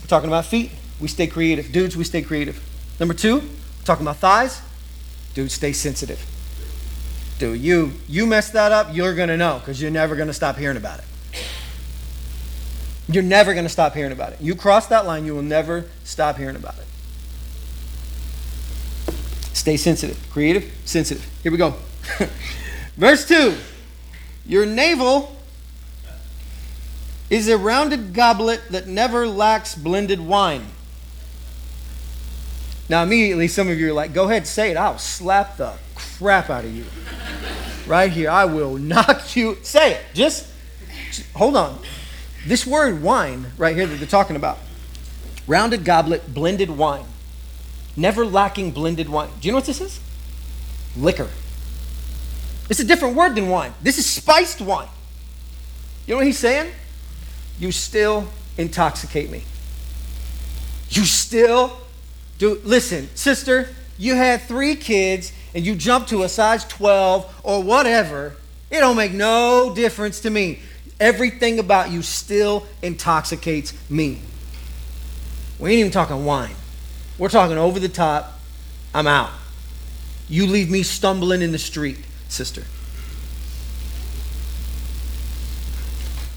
we're 0.02 0.08
talking 0.08 0.30
about 0.30 0.46
feet 0.46 0.72
we 1.00 1.08
stay 1.08 1.28
creative. 1.28 1.72
Dudes, 1.72 1.96
we 1.96 2.04
stay 2.04 2.22
creative. 2.22 2.62
Number 3.00 3.14
two, 3.14 3.42
talking 3.86 4.06
about 4.06 4.18
thighs. 4.18 4.62
Dude, 5.34 5.52
stay 5.52 5.72
sensitive. 5.72 6.26
Dude, 7.38 7.62
you 7.62 7.94
you 8.08 8.26
mess 8.26 8.50
that 8.50 8.72
up, 8.72 8.94
you're 8.94 9.16
gonna 9.16 9.38
know 9.38 9.60
because 9.60 9.82
you're 9.82 9.92
never 9.92 10.16
gonna 10.16 10.34
stop 10.34 10.58
hearing 10.58 10.78
about 10.78 11.00
it. 11.00 11.06
You're 13.08 13.24
never 13.24 13.56
to 13.56 13.70
stop 13.70 13.96
hearing 13.96 14.12
about 14.12 14.34
it. 14.34 14.42
You 14.42 14.54
cross 14.54 14.86
that 14.88 15.06
line, 15.08 15.26
you 15.26 15.34
will 15.34 15.42
never 15.42 15.86
stop 16.04 16.38
hearing 16.38 16.56
about 16.56 16.78
it. 16.78 16.86
Stay 19.60 19.76
sensitive. 19.76 20.18
Creative, 20.32 20.74
sensitive. 20.86 21.30
Here 21.44 21.52
we 21.52 21.58
go. 21.58 21.76
Verse 22.96 23.28
2 23.28 23.58
Your 24.46 24.66
navel 24.66 25.36
is 27.30 27.50
a 27.50 27.58
rounded 27.58 28.14
goblet 28.14 28.62
that 28.70 28.88
never 28.88 29.28
lacks 29.28 29.76
blended 29.76 30.22
wine. 30.22 30.66
Now, 32.88 33.04
immediately, 33.04 33.50
some 33.50 33.68
of 33.68 33.78
you 33.78 33.90
are 33.90 33.94
like, 33.94 34.14
go 34.14 34.30
ahead, 34.30 34.48
say 34.48 34.72
it. 34.72 34.78
I'll 34.78 34.98
slap 34.98 35.58
the 35.58 35.74
crap 35.94 36.50
out 36.50 36.64
of 36.64 36.74
you. 36.74 36.86
Right 37.86 38.12
here. 38.12 38.30
I 38.30 38.46
will 38.46 38.78
knock 38.78 39.36
you. 39.36 39.58
Say 39.64 39.94
it. 39.94 40.02
Just, 40.14 40.48
just 41.08 41.30
hold 41.32 41.58
on. 41.58 41.80
This 42.46 42.68
word 42.68 43.02
wine, 43.02 43.48
right 43.58 43.76
here, 43.76 43.88
that 43.88 43.96
they're 43.96 44.08
talking 44.08 44.36
about 44.36 44.60
rounded 45.48 45.84
goblet, 45.84 46.32
blended 46.32 46.70
wine. 46.70 47.06
Never 48.00 48.26
lacking 48.26 48.72
blended 48.72 49.10
wine. 49.10 49.30
Do 49.42 49.48
you 49.48 49.52
know 49.52 49.58
what 49.58 49.66
this 49.66 49.82
is? 49.82 50.00
Liquor. 50.96 51.28
It's 52.70 52.80
a 52.80 52.86
different 52.86 53.18
word 53.18 53.36
than 53.36 53.50
wine. 53.50 53.74
This 53.84 53.98
is 53.98 54.06
spiced 54.06 54.62
wine. 54.62 54.88
You 56.08 56.14
know 56.14 56.20
what 56.20 56.26
he's 56.26 56.38
saying? 56.38 56.72
You 57.60 57.74
still 57.74 58.26
intoxicate 58.58 59.30
me. 59.30 59.44
You 60.92 61.04
still 61.04 61.78
do. 62.38 62.62
Listen, 62.64 63.10
sister, 63.16 63.68
you 63.98 64.16
had 64.16 64.44
three 64.44 64.76
kids 64.78 65.34
and 65.54 65.66
you 65.66 65.76
jumped 65.76 66.08
to 66.10 66.24
a 66.24 66.30
size 66.30 66.64
12 66.66 67.42
or 67.44 67.62
whatever. 67.62 68.38
It 68.72 68.80
don't 68.80 68.96
make 68.96 69.12
no 69.12 69.74
difference 69.76 70.22
to 70.22 70.30
me. 70.30 70.60
Everything 71.02 71.60
about 71.60 71.92
you 71.92 72.02
still 72.02 72.66
intoxicates 72.82 73.74
me. 73.90 74.20
We 75.60 75.72
ain't 75.72 75.80
even 75.80 75.92
talking 75.92 76.24
wine. 76.24 76.56
We're 77.20 77.30
talking 77.30 77.58
over 77.58 77.80
the 77.80 77.90
top. 77.90 78.40
I'm 78.94 79.06
out. 79.06 79.30
You 80.28 80.48
leave 80.48 80.72
me 80.72 80.82
stumbling 80.82 81.42
in 81.42 81.52
the 81.52 81.60
street, 81.60 82.00
sister. 82.30 82.64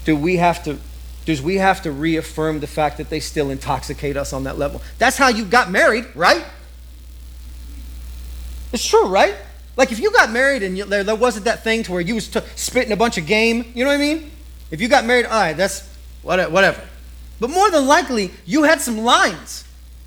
Do 0.05 0.15
we 0.15 0.35
have 0.37 0.63
to 0.65 0.77
does 1.25 1.41
we 1.41 1.55
have 1.55 1.81
to 1.83 1.91
reaffirm 1.91 2.59
the 2.59 2.67
fact 2.67 2.97
that 2.97 3.09
they 3.09 3.21
still 3.21 3.49
intoxicate 3.49 4.17
us 4.17 4.33
on 4.33 4.43
that 4.43 4.57
level? 4.57 4.81
That's 4.97 5.17
how 5.17 5.29
you 5.29 5.45
got 5.45 5.71
married, 5.71 6.05
right? 6.15 6.43
It's 8.73 8.85
true, 8.85 9.07
right? 9.07 9.33
Like 9.77 9.93
if 9.93 9.99
you 9.99 10.11
got 10.11 10.31
married 10.31 10.63
and 10.63 10.77
you, 10.77 10.83
there, 10.83 11.05
there 11.05 11.15
wasn't 11.15 11.45
that 11.45 11.63
thing 11.63 11.83
to 11.83 11.93
where 11.93 12.01
you 12.01 12.15
was 12.15 12.27
t- 12.27 12.41
spitting 12.55 12.91
a 12.91 12.97
bunch 12.97 13.17
of 13.17 13.25
game, 13.25 13.71
you 13.73 13.85
know 13.85 13.89
what 13.89 13.95
I 13.95 13.99
mean? 13.99 14.31
If 14.69 14.81
you 14.81 14.89
got 14.89 15.05
married, 15.05 15.25
all 15.25 15.39
right, 15.39 15.53
that's 15.53 15.87
whatever. 16.23 16.81
But 17.39 17.49
more 17.49 17.71
than 17.71 17.87
likely, 17.87 18.31
you 18.45 18.63
had 18.63 18.81
some 18.81 18.97
lines. 18.97 19.62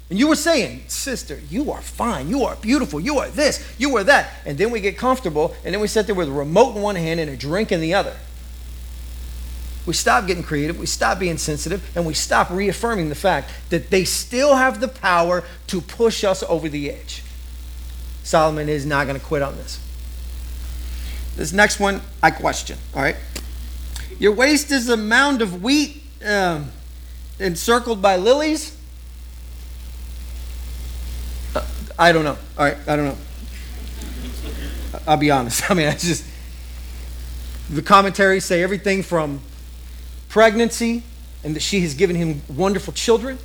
And 0.08 0.18
you 0.18 0.28
were 0.28 0.36
saying, 0.36 0.84
Sister, 0.88 1.40
you 1.50 1.72
are 1.72 1.82
fine. 1.82 2.28
You 2.28 2.44
are 2.44 2.56
beautiful. 2.56 3.00
You 3.00 3.18
are 3.18 3.28
this. 3.28 3.66
You 3.76 3.96
are 3.96 4.04
that. 4.04 4.30
And 4.44 4.56
then 4.56 4.70
we 4.70 4.80
get 4.80 4.96
comfortable, 4.96 5.54
and 5.64 5.75
then 5.75 5.80
we 5.80 5.88
sit 5.88 6.06
there 6.06 6.14
with 6.14 6.28
a 6.28 6.32
remote 6.32 6.76
in 6.76 6.82
one 6.82 6.96
hand 6.96 7.18
and 7.18 7.30
a 7.30 7.36
drink 7.36 7.72
in 7.72 7.80
the 7.80 7.94
other. 7.94 8.16
We 9.86 9.94
stop 9.94 10.26
getting 10.26 10.42
creative, 10.42 10.78
we 10.80 10.86
stop 10.86 11.20
being 11.20 11.38
sensitive, 11.38 11.88
and 11.94 12.04
we 12.04 12.12
stop 12.12 12.50
reaffirming 12.50 13.08
the 13.08 13.14
fact 13.14 13.50
that 13.70 13.90
they 13.90 14.04
still 14.04 14.56
have 14.56 14.80
the 14.80 14.88
power 14.88 15.44
to 15.68 15.80
push 15.80 16.25
us 16.25 16.42
over 16.42 16.68
the 16.68 16.90
edge. 16.90 17.22
Solomon 18.25 18.68
is 18.68 18.84
not 18.84 19.06
going 19.06 19.18
to 19.18 19.25
quit 19.25 19.42
on 19.42 19.56
this. 19.56 19.78
This 21.36 21.52
next 21.52 21.78
one, 21.78 22.00
I 22.20 22.32
question, 22.32 22.78
all 22.94 23.02
right? 23.02 23.16
Your 24.18 24.32
waist 24.32 24.72
is 24.72 24.88
a 24.88 24.96
mound 24.96 25.40
of 25.42 25.62
wheat 25.62 26.02
um, 26.25 26.70
encircled 27.38 28.02
by 28.02 28.16
lilies. 28.16 28.76
Uh, 31.54 31.64
I 31.98 32.12
don't 32.12 32.24
know. 32.24 32.36
All 32.58 32.64
right, 32.64 32.76
I 32.86 32.96
don't 32.96 33.06
know. 33.06 33.16
I'll 35.06 35.16
be 35.16 35.30
honest. 35.30 35.70
I 35.70 35.74
mean, 35.74 35.88
I 35.88 35.92
just. 35.92 36.24
The 37.70 37.82
commentaries 37.82 38.44
say 38.44 38.62
everything 38.62 39.02
from 39.02 39.40
pregnancy 40.28 41.02
and 41.42 41.54
that 41.56 41.60
she 41.60 41.80
has 41.80 41.94
given 41.94 42.16
him 42.16 42.42
wonderful 42.48 42.92
children, 42.92 43.38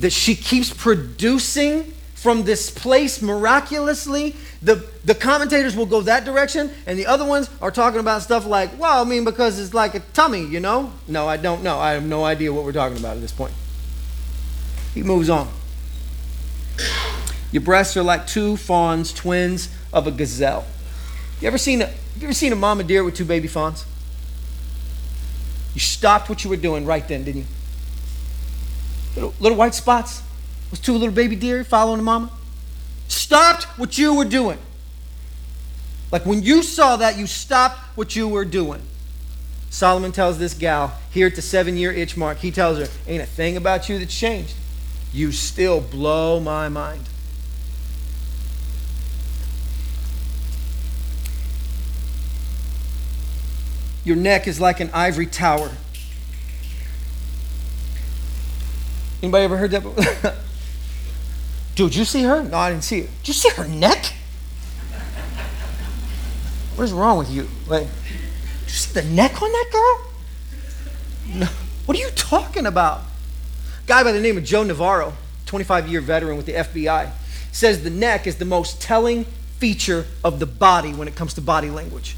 that 0.00 0.10
she 0.10 0.34
keeps 0.34 0.72
producing 0.72 1.92
from 2.14 2.44
this 2.44 2.70
place 2.70 3.20
miraculously. 3.20 4.34
The, 4.62 4.88
the 5.04 5.14
commentators 5.14 5.76
will 5.76 5.86
go 5.86 6.00
that 6.02 6.24
direction, 6.24 6.70
and 6.86 6.98
the 6.98 7.06
other 7.06 7.24
ones 7.24 7.50
are 7.60 7.70
talking 7.70 8.00
about 8.00 8.22
stuff 8.22 8.46
like, 8.46 8.78
well, 8.78 9.02
I 9.02 9.04
mean, 9.04 9.24
because 9.24 9.58
it's 9.58 9.74
like 9.74 9.94
a 9.94 10.00
tummy, 10.14 10.46
you 10.46 10.60
know? 10.60 10.92
No, 11.06 11.28
I 11.28 11.36
don't 11.36 11.62
know. 11.62 11.78
I 11.78 11.92
have 11.92 12.04
no 12.04 12.24
idea 12.24 12.52
what 12.52 12.64
we're 12.64 12.72
talking 12.72 12.96
about 12.96 13.16
at 13.16 13.20
this 13.20 13.32
point. 13.32 13.52
He 14.94 15.02
moves 15.02 15.28
on. 15.28 15.48
Your 17.52 17.62
breasts 17.62 17.96
are 17.96 18.02
like 18.02 18.26
two 18.26 18.56
fawns, 18.56 19.12
twins 19.12 19.68
of 19.92 20.06
a 20.06 20.10
gazelle. 20.10 20.66
You 21.40 21.48
ever 21.48 21.58
seen 21.58 21.82
a, 21.82 21.92
you 22.16 22.24
ever 22.24 22.32
seen 22.32 22.52
a 22.52 22.56
mama 22.56 22.84
deer 22.84 23.04
with 23.04 23.14
two 23.14 23.24
baby 23.24 23.48
fawns? 23.48 23.84
You 25.74 25.80
stopped 25.80 26.28
what 26.28 26.44
you 26.44 26.50
were 26.50 26.56
doing 26.56 26.86
right 26.86 27.06
then, 27.06 27.24
didn't 27.24 27.42
you? 27.42 27.46
Little, 29.14 29.34
little 29.40 29.58
white 29.58 29.74
spots, 29.74 30.22
was 30.70 30.80
two 30.80 30.92
little 30.92 31.14
baby 31.14 31.36
deer 31.36 31.64
following 31.64 31.98
the 31.98 32.04
mama. 32.04 32.30
Stopped 33.08 33.64
what 33.78 33.98
you 33.98 34.14
were 34.14 34.24
doing. 34.24 34.58
Like 36.10 36.26
when 36.26 36.42
you 36.42 36.62
saw 36.62 36.96
that, 36.96 37.18
you 37.18 37.26
stopped 37.26 37.78
what 37.96 38.16
you 38.16 38.28
were 38.28 38.44
doing. 38.44 38.82
Solomon 39.70 40.12
tells 40.12 40.38
this 40.38 40.54
gal 40.54 40.96
here 41.10 41.26
at 41.26 41.34
the 41.34 41.42
seven 41.42 41.76
year 41.76 41.92
itch 41.92 42.16
mark, 42.16 42.38
he 42.38 42.50
tells 42.50 42.78
her, 42.78 42.86
Ain't 43.08 43.22
a 43.22 43.26
thing 43.26 43.56
about 43.56 43.88
you 43.88 43.98
that's 43.98 44.16
changed. 44.16 44.54
You 45.14 45.30
still 45.30 45.80
blow 45.80 46.40
my 46.40 46.68
mind. 46.68 47.08
Your 54.04 54.16
neck 54.16 54.48
is 54.48 54.60
like 54.60 54.80
an 54.80 54.90
ivory 54.92 55.26
tower. 55.26 55.70
Anybody 59.22 59.44
ever 59.44 59.56
heard 59.56 59.70
that? 59.70 60.34
Dude, 61.76 61.94
you 61.94 62.04
see 62.04 62.24
her? 62.24 62.42
No, 62.42 62.56
I 62.58 62.70
didn't 62.70 62.82
see 62.82 63.02
her. 63.02 63.06
Did 63.06 63.28
you 63.28 63.34
see 63.34 63.50
her 63.50 63.68
neck? 63.68 64.14
What 66.74 66.82
is 66.84 66.92
wrong 66.92 67.18
with 67.18 67.30
you? 67.30 67.48
Like, 67.68 67.86
did 67.86 68.64
you 68.64 68.68
see 68.68 69.00
the 69.00 69.06
neck 69.06 69.40
on 69.40 69.52
that 69.52 69.68
girl? 69.70 71.36
No. 71.36 71.46
What 71.86 71.96
are 71.96 72.00
you 72.00 72.10
talking 72.16 72.66
about? 72.66 73.02
Guy 73.86 74.02
by 74.02 74.12
the 74.12 74.20
name 74.20 74.36
of 74.36 74.44
Joe 74.44 74.62
Navarro, 74.62 75.14
25 75.46 75.88
year 75.88 76.00
veteran 76.00 76.36
with 76.36 76.46
the 76.46 76.54
FBI, 76.54 77.10
says 77.52 77.82
the 77.82 77.90
neck 77.90 78.26
is 78.26 78.36
the 78.36 78.44
most 78.44 78.80
telling 78.80 79.24
feature 79.58 80.06
of 80.22 80.40
the 80.40 80.46
body 80.46 80.92
when 80.92 81.08
it 81.08 81.14
comes 81.14 81.34
to 81.34 81.40
body 81.40 81.70
language. 81.70 82.16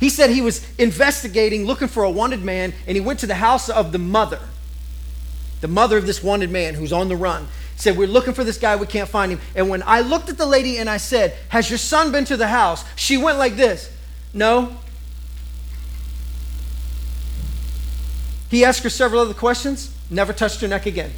He 0.00 0.08
said 0.08 0.30
he 0.30 0.42
was 0.42 0.66
investigating, 0.76 1.64
looking 1.64 1.88
for 1.88 2.02
a 2.02 2.10
wanted 2.10 2.42
man, 2.42 2.74
and 2.86 2.96
he 2.96 3.00
went 3.00 3.20
to 3.20 3.26
the 3.26 3.36
house 3.36 3.68
of 3.68 3.92
the 3.92 3.98
mother 3.98 4.40
the 5.64 5.68
mother 5.68 5.96
of 5.96 6.06
this 6.06 6.22
wanted 6.22 6.50
man 6.50 6.74
who's 6.74 6.92
on 6.92 7.08
the 7.08 7.16
run, 7.16 7.48
said, 7.76 7.96
We're 7.96 8.06
looking 8.06 8.34
for 8.34 8.44
this 8.44 8.58
guy, 8.58 8.76
we 8.76 8.86
can't 8.86 9.08
find 9.08 9.32
him. 9.32 9.40
And 9.56 9.70
when 9.70 9.82
I 9.86 10.00
looked 10.00 10.28
at 10.28 10.36
the 10.36 10.44
lady 10.44 10.76
and 10.76 10.90
I 10.90 10.98
said, 10.98 11.34
Has 11.48 11.70
your 11.70 11.78
son 11.78 12.12
been 12.12 12.26
to 12.26 12.36
the 12.36 12.48
house? 12.48 12.84
She 12.96 13.16
went 13.16 13.38
like 13.38 13.56
this 13.56 13.90
No. 14.34 14.76
He 18.54 18.64
asked 18.64 18.84
her 18.84 18.88
several 18.88 19.20
other 19.20 19.34
questions, 19.34 19.92
never 20.08 20.32
touched 20.32 20.60
her 20.60 20.68
neck 20.68 20.86
again. 20.86 21.10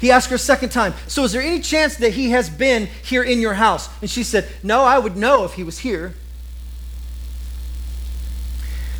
He 0.00 0.10
asked 0.10 0.28
her 0.30 0.34
a 0.34 0.40
second 0.40 0.70
time, 0.70 0.92
So 1.06 1.22
is 1.22 1.30
there 1.30 1.40
any 1.40 1.60
chance 1.60 1.94
that 1.98 2.14
he 2.14 2.30
has 2.30 2.50
been 2.50 2.86
here 3.04 3.22
in 3.22 3.40
your 3.40 3.54
house? 3.54 3.88
And 4.00 4.10
she 4.10 4.24
said, 4.24 4.48
No, 4.64 4.82
I 4.82 4.98
would 4.98 5.16
know 5.16 5.44
if 5.44 5.52
he 5.52 5.62
was 5.62 5.78
here. 5.78 6.14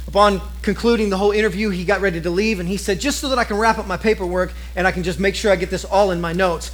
Upon 0.06 0.40
concluding 0.62 1.10
the 1.10 1.16
whole 1.16 1.32
interview, 1.32 1.70
he 1.70 1.84
got 1.84 2.00
ready 2.00 2.20
to 2.20 2.30
leave 2.30 2.60
and 2.60 2.68
he 2.68 2.76
said, 2.76 3.00
Just 3.00 3.18
so 3.18 3.28
that 3.30 3.38
I 3.40 3.42
can 3.42 3.56
wrap 3.56 3.78
up 3.78 3.88
my 3.88 3.96
paperwork 3.96 4.52
and 4.76 4.86
I 4.86 4.92
can 4.92 5.02
just 5.02 5.18
make 5.18 5.34
sure 5.34 5.50
I 5.50 5.56
get 5.56 5.70
this 5.70 5.84
all 5.84 6.12
in 6.12 6.20
my 6.20 6.32
notes. 6.32 6.70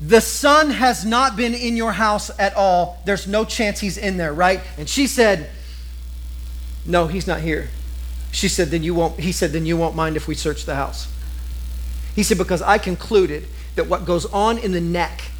The 0.00 0.20
son 0.20 0.70
has 0.70 1.04
not 1.04 1.36
been 1.36 1.54
in 1.54 1.76
your 1.76 1.92
house 1.92 2.28
at 2.40 2.56
all. 2.56 3.00
There's 3.04 3.28
no 3.28 3.44
chance 3.44 3.78
he's 3.78 3.96
in 3.96 4.16
there, 4.16 4.32
right? 4.32 4.62
And 4.76 4.88
she 4.88 5.06
said, 5.06 5.48
No, 6.84 7.06
he's 7.06 7.28
not 7.28 7.38
here. 7.38 7.68
She 8.34 8.48
said, 8.48 8.68
Then 8.68 8.82
you 8.82 8.96
won't, 8.96 9.20
he 9.20 9.30
said, 9.30 9.52
Then 9.52 9.64
you 9.64 9.76
won't 9.76 9.94
mind 9.94 10.16
if 10.16 10.26
we 10.26 10.34
search 10.34 10.64
the 10.64 10.74
house. 10.74 11.06
He 12.16 12.24
said, 12.24 12.36
Because 12.36 12.60
I 12.60 12.78
concluded 12.78 13.46
that 13.76 13.86
what 13.86 14.04
goes 14.04 14.26
on 14.26 14.58
in 14.58 14.72
the 14.72 14.80
neck 14.80 15.30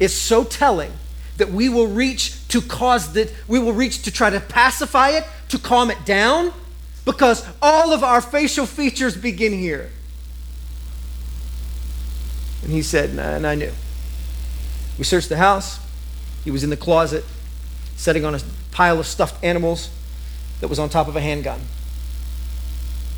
is 0.00 0.12
so 0.12 0.42
telling 0.42 0.92
that 1.36 1.50
we 1.50 1.68
will 1.68 1.86
reach 1.86 2.46
to 2.48 2.60
cause 2.60 3.12
that 3.12 3.32
we 3.46 3.60
will 3.60 3.72
reach 3.72 4.02
to 4.02 4.10
try 4.10 4.30
to 4.30 4.40
pacify 4.40 5.10
it, 5.10 5.24
to 5.48 5.58
calm 5.60 5.92
it 5.92 6.04
down, 6.04 6.52
because 7.04 7.46
all 7.62 7.92
of 7.92 8.02
our 8.02 8.20
facial 8.20 8.66
features 8.66 9.16
begin 9.16 9.52
here. 9.52 9.90
And 12.64 12.72
he 12.72 12.82
said, 12.82 13.10
and 13.10 13.46
I 13.46 13.54
knew. 13.54 13.72
We 14.98 15.04
searched 15.04 15.28
the 15.28 15.36
house. 15.36 15.78
He 16.42 16.50
was 16.50 16.64
in 16.64 16.70
the 16.70 16.76
closet, 16.76 17.24
sitting 17.94 18.24
on 18.24 18.34
a 18.34 18.40
pile 18.72 18.98
of 18.98 19.06
stuffed 19.06 19.42
animals 19.44 19.88
that 20.60 20.66
was 20.66 20.80
on 20.80 20.88
top 20.88 21.06
of 21.06 21.14
a 21.14 21.20
handgun? 21.20 21.60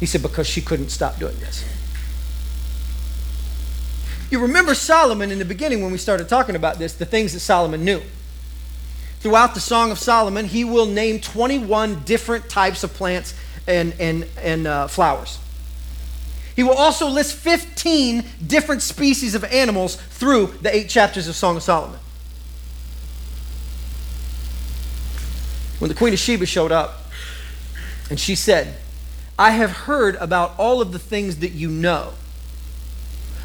He 0.03 0.07
said, 0.07 0.21
Because 0.21 0.49
she 0.49 0.61
couldn't 0.61 0.89
stop 0.89 1.21
doing 1.21 1.39
this. 1.39 1.65
You 4.33 4.41
remember 4.41 4.75
Solomon 4.75 5.31
in 5.31 5.39
the 5.39 5.45
beginning 5.45 5.81
when 5.81 5.93
we 5.93 5.99
started 5.99 6.29
talking 6.29 6.57
about 6.57 6.81
this, 6.81 6.95
the 6.95 7.07
things 7.07 7.35
that 7.35 7.39
Solomon 7.39 7.85
knew. 7.85 8.03
Throughout 9.21 9.55
the 9.55 9.61
Song 9.61 9.93
of 9.93 10.01
Solomon, 10.01 10.47
he 10.47 10.65
will 10.65 10.87
name 10.87 11.21
21 11.21 12.03
different 12.03 12.49
types 12.49 12.83
of 12.83 12.93
plants 12.95 13.33
and, 13.69 13.95
and, 14.01 14.27
and 14.39 14.67
uh, 14.67 14.89
flowers. 14.89 15.39
He 16.57 16.65
will 16.65 16.75
also 16.75 17.07
list 17.07 17.37
15 17.37 18.25
different 18.45 18.83
species 18.83 19.37
of 19.37 19.45
animals 19.45 19.95
through 19.95 20.47
the 20.63 20.75
eight 20.75 20.89
chapters 20.89 21.29
of 21.29 21.37
Song 21.37 21.57
of 21.57 21.63
Solomon. 21.63 22.01
When 25.79 25.89
the 25.89 25.95
Queen 25.95 26.13
of 26.13 26.19
Sheba 26.19 26.47
showed 26.47 26.73
up, 26.73 27.05
and 28.11 28.19
she 28.19 28.35
said, 28.35 28.79
I 29.39 29.53
have 29.53 29.71
heard 29.71 30.17
about 30.17 30.55
all 30.59 30.81
of 30.81 30.93
the 30.93 30.99
things 30.99 31.39
that 31.39 31.53
you 31.53 31.69
know 31.69 32.13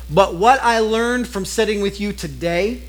but 0.09 0.35
what 0.35 0.61
I 0.63 0.79
learned 0.79 1.27
from 1.27 1.45
sitting 1.45 1.81
with 1.81 1.99
you 1.99 2.13
today 2.13 2.81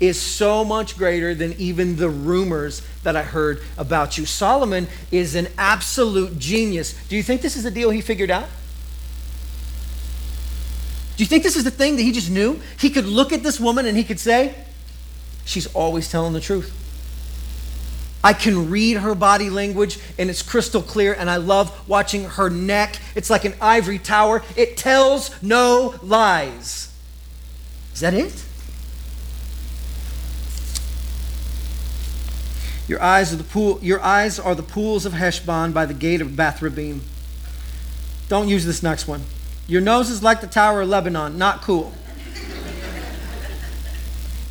is 0.00 0.20
so 0.20 0.64
much 0.64 0.98
greater 0.98 1.34
than 1.34 1.52
even 1.52 1.96
the 1.96 2.08
rumors 2.08 2.82
that 3.04 3.14
I 3.14 3.22
heard 3.22 3.62
about 3.78 4.18
you. 4.18 4.26
Solomon 4.26 4.88
is 5.12 5.36
an 5.36 5.48
absolute 5.56 6.38
genius. 6.38 6.94
Do 7.08 7.16
you 7.16 7.22
think 7.22 7.42
this 7.42 7.56
is 7.56 7.62
the 7.62 7.70
deal 7.70 7.90
he 7.90 8.00
figured 8.00 8.30
out? 8.30 8.48
Do 11.16 11.22
you 11.22 11.28
think 11.28 11.44
this 11.44 11.54
is 11.54 11.62
the 11.62 11.70
thing 11.70 11.94
that 11.94 12.02
he 12.02 12.10
just 12.10 12.28
knew? 12.28 12.60
He 12.80 12.90
could 12.90 13.06
look 13.06 13.32
at 13.32 13.44
this 13.44 13.60
woman 13.60 13.86
and 13.86 13.96
he 13.96 14.02
could 14.02 14.18
say, 14.18 14.56
She's 15.44 15.72
always 15.74 16.10
telling 16.10 16.32
the 16.32 16.40
truth. 16.40 16.72
I 18.24 18.32
can 18.32 18.70
read 18.70 18.96
her 18.96 19.14
body 19.14 19.50
language 19.50 19.98
and 20.18 20.30
it's 20.30 20.40
crystal 20.40 20.80
clear, 20.80 21.12
and 21.12 21.28
I 21.28 21.36
love 21.36 21.86
watching 21.86 22.24
her 22.24 22.48
neck. 22.48 22.98
It's 23.14 23.28
like 23.28 23.44
an 23.44 23.54
ivory 23.60 23.98
tower. 23.98 24.42
It 24.56 24.78
tells 24.78 25.30
no 25.42 25.94
lies. 26.02 26.90
Is 27.92 28.00
that 28.00 28.14
it? 28.14 28.44
Your 32.88 33.02
eyes 33.02 33.32
are 33.32 33.36
the 33.36 33.44
pool. 33.44 33.78
Your 33.82 34.02
eyes 34.02 34.38
are 34.38 34.54
the 34.54 34.62
pools 34.62 35.04
of 35.06 35.12
Heshbon 35.12 35.72
by 35.72 35.86
the 35.86 35.94
gate 35.94 36.20
of 36.20 36.34
Bath-rabbim. 36.34 37.00
Don't 38.28 38.48
use 38.48 38.64
this 38.64 38.82
next 38.82 39.06
one. 39.06 39.22
Your 39.66 39.80
nose 39.80 40.08
is 40.10 40.22
like 40.22 40.40
the 40.40 40.46
Tower 40.46 40.82
of 40.82 40.88
Lebanon. 40.88 41.36
Not 41.38 41.60
cool. 41.62 41.92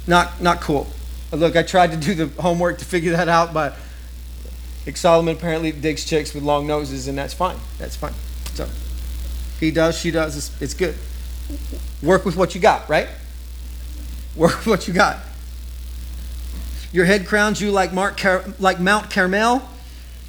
not 0.08 0.42
not 0.42 0.62
cool. 0.62 0.88
Look, 1.34 1.56
I 1.56 1.64
tried 1.64 1.92
to 1.92 1.98
do 1.98 2.14
the 2.14 2.42
homework 2.42 2.78
to 2.78 2.86
figure 2.86 3.12
that 3.14 3.28
out, 3.28 3.54
but 3.54 3.76
Solomon 4.94 5.36
apparently 5.36 5.72
digs 5.72 6.06
chicks 6.06 6.34
with 6.34 6.44
long 6.44 6.68
noses, 6.68 7.08
and 7.08 7.18
that's 7.18 7.34
fine. 7.34 7.58
That's 7.80 7.96
fine. 7.96 8.14
So 8.54 8.68
he 9.60 9.72
does, 9.72 9.98
she 9.98 10.12
does. 10.12 10.38
It's, 10.38 10.62
it's 10.62 10.74
good. 10.74 10.96
Work 12.04 12.26
with 12.26 12.36
what 12.36 12.54
you 12.54 12.62
got, 12.62 12.88
right? 12.88 13.08
Work 14.36 14.58
with 14.58 14.68
what 14.68 14.88
you 14.88 14.94
got. 14.94 15.20
Your 16.92 17.06
head 17.06 17.26
crowns 17.26 17.60
you 17.60 17.72
like, 17.72 17.94
Mark 17.94 18.18
Car- 18.20 18.46
like 18.60 18.80
Mount 18.80 19.10
Carmel. 19.10 19.68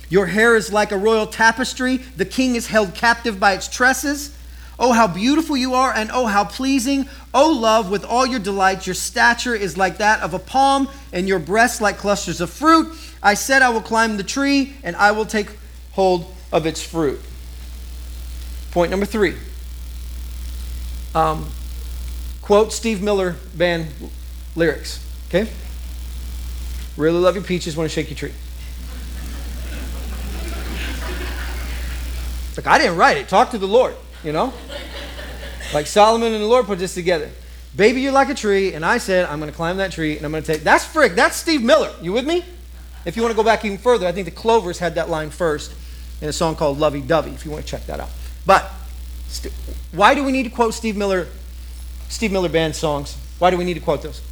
Your 0.09 0.27
hair 0.27 0.57
is 0.57 0.73
like 0.73 0.93
a 0.93 0.97
royal 0.97 1.27
tapestry. 1.27 1.99
The 1.99 2.25
king 2.25 2.55
is 2.55 2.69
held 2.69 2.95
captive 2.95 3.39
by 3.39 3.53
its 3.53 3.69
tresses. 3.69 4.35
Oh, 4.79 4.93
how 4.93 5.07
beautiful 5.07 5.57
you 5.57 5.75
are, 5.75 5.93
and 5.93 6.11
oh, 6.11 6.27
how 6.27 6.45
pleasing. 6.45 7.09
Oh, 7.37 7.51
love, 7.53 7.91
with 7.91 8.05
all 8.05 8.25
your 8.25 8.39
delights, 8.39 8.87
your 8.87 8.95
stature 8.95 9.57
is 9.57 9.77
like 9.77 9.99
that 9.99 10.21
of 10.21 10.35
a 10.35 10.39
palm, 10.39 10.89
and 11.13 11.27
your 11.27 11.41
breasts 11.41 11.81
like 11.81 11.99
clusters 11.99 12.41
of 12.41 12.49
fruit. 12.49 12.95
I 13.21 13.35
said, 13.35 13.61
I 13.61 13.71
will 13.71 13.81
climb 13.81 14.17
the 14.17 14.23
tree, 14.23 14.75
and 14.85 14.95
I 14.95 15.11
will 15.11 15.27
take 15.27 15.51
hold 15.93 16.33
of 16.53 16.65
its 16.65 16.81
fruit. 16.81 17.21
Point 18.71 18.93
number 18.93 19.05
three. 19.05 19.35
Um, 21.13 21.51
quote 22.41 22.73
Steve 22.73 23.03
Miller 23.03 23.35
Band 23.55 23.89
lyrics. 24.55 25.05
Okay? 25.29 25.51
Really 26.97 27.19
love 27.19 27.35
your 27.35 27.43
peaches, 27.43 27.77
want 27.77 27.91
to 27.91 27.95
shake 27.95 28.11
your 28.11 28.17
tree. 28.17 28.33
Like, 32.57 32.69
I 32.69 32.79
didn't 32.79 32.97
write 32.97 33.17
it. 33.17 33.29
Talk 33.29 33.51
to 33.51 33.59
the 33.59 33.67
Lord 33.67 33.97
you 34.25 34.33
know? 34.33 34.53
Like 35.73 35.87
Solomon 35.87 36.33
and 36.33 36.43
the 36.43 36.47
Lord 36.47 36.67
put 36.67 36.79
this 36.79 36.95
together. 36.95 37.31
Baby, 37.77 38.03
you're 38.03 38.13
like 38.13 38.29
a 38.29 38.35
tree, 38.35 38.75
and 38.75 38.85
I 38.85 38.99
said, 38.99 39.27
I'm 39.27 39.41
going 39.41 39.51
to 39.51 39.57
climb 39.57 39.79
that 39.79 39.91
tree, 39.91 40.17
and 40.17 40.25
I'm 40.25 40.31
going 40.31 40.45
to 40.45 40.53
take. 40.53 40.63
That's 40.63 40.85
Frick. 40.85 41.15
That's 41.15 41.37
Steve 41.37 41.63
Miller. 41.63 41.93
You 42.01 42.13
with 42.13 42.27
me? 42.27 42.45
If 43.05 43.17
you 43.17 43.23
want 43.23 43.33
to 43.33 43.37
go 43.37 43.43
back 43.43 43.65
even 43.65 43.79
further, 43.79 44.07
I 44.07 44.13
think 44.13 44.27
the 44.27 44.31
Clovers 44.31 44.79
had 44.79 44.95
that 44.95 45.11
line 45.11 45.31
first 45.31 45.75
in 46.21 46.29
a 46.29 46.33
song 46.33 46.55
called 46.55 46.79
Lovey 46.79 47.01
Dovey, 47.01 47.33
if 47.33 47.45
you 47.45 47.51
want 47.51 47.65
to 47.65 47.71
check 47.71 47.85
that 47.87 47.99
out. 48.01 48.11
But 48.47 48.71
st- 49.29 49.53
why 49.93 50.15
do 50.15 50.23
we 50.25 50.33
need 50.33 50.45
to 50.45 50.51
quote 50.51 50.73
Steve 50.73 50.97
Miller, 50.97 51.27
Steve 52.09 52.31
Miller 52.33 52.49
Band 52.49 52.77
songs? 52.77 53.17
Why 53.39 53.51
do 53.51 53.59
we 53.59 53.65
need 53.65 53.75
to 53.75 53.81
quote 53.81 54.03
those? 54.03 54.23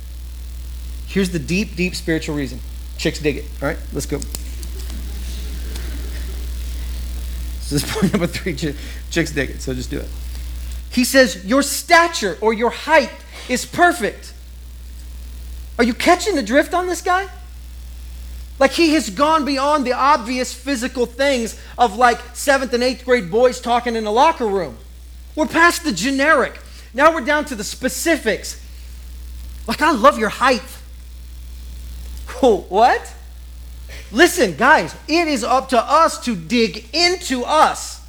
Here's 1.07 1.31
the 1.31 1.39
deep, 1.39 1.75
deep 1.75 1.95
spiritual 1.95 2.37
reason. 2.37 2.61
Chicks 2.97 3.19
dig 3.19 3.39
it. 3.39 3.45
All 3.61 3.69
right, 3.69 3.79
let's 3.93 4.07
go. 4.07 4.19
this 7.59 7.73
is 7.73 7.85
point 7.85 8.13
number 8.13 8.27
three. 8.27 8.55
Chicks 9.11 9.33
dig 9.33 9.51
it, 9.51 9.61
so 9.61 9.75
just 9.75 9.91
do 9.91 9.99
it. 9.99 10.09
He 10.93 11.05
says, 11.05 11.45
Your 11.45 11.63
stature 11.63 12.39
or 12.41 12.53
your 12.53 12.71
height 12.71 13.11
is 13.49 13.65
perfect. 13.65 14.35
Are 15.79 15.85
you 15.85 15.95
catching 15.95 16.37
the 16.37 16.43
drift 16.43 16.75
on 16.75 16.87
this 16.87 17.01
guy? 17.01 17.29
Like 18.59 18.73
he 18.73 18.93
has 18.93 19.11
gone 19.11 19.45
beyond 19.45 19.87
the 19.87 19.95
obvious 19.95 20.53
physical 20.53 21.07
things 21.07 21.59
of 21.79 21.97
like 21.97 22.21
seventh 22.37 22.73
and 22.75 22.83
eighth 22.83 23.05
grade 23.05 23.31
boys 23.31 23.61
talking 23.61 23.97
in 23.97 24.07
a 24.07 24.13
locker 24.13 24.47
room. 24.47 24.77
We're 25.35 25.47
past 25.47 25.83
the 25.83 25.93
generic. 25.93 26.61
Now 26.93 27.13
we're 27.13 27.23
down 27.23 27.47
to 27.47 27.55
the 27.55 27.65
specifics. 27.65 28.61
Like, 29.67 29.81
I 29.81 29.93
love 29.93 30.19
your 30.19 30.29
height. 30.29 30.61
what? 32.41 33.15
Listen, 34.11 34.57
guys, 34.57 34.95
it 35.09 35.27
is 35.27 35.43
up 35.43 35.71
to 35.71 35.83
us 35.83 36.23
to 36.25 36.37
dig 36.37 36.87
into 36.93 37.45
us 37.45 38.02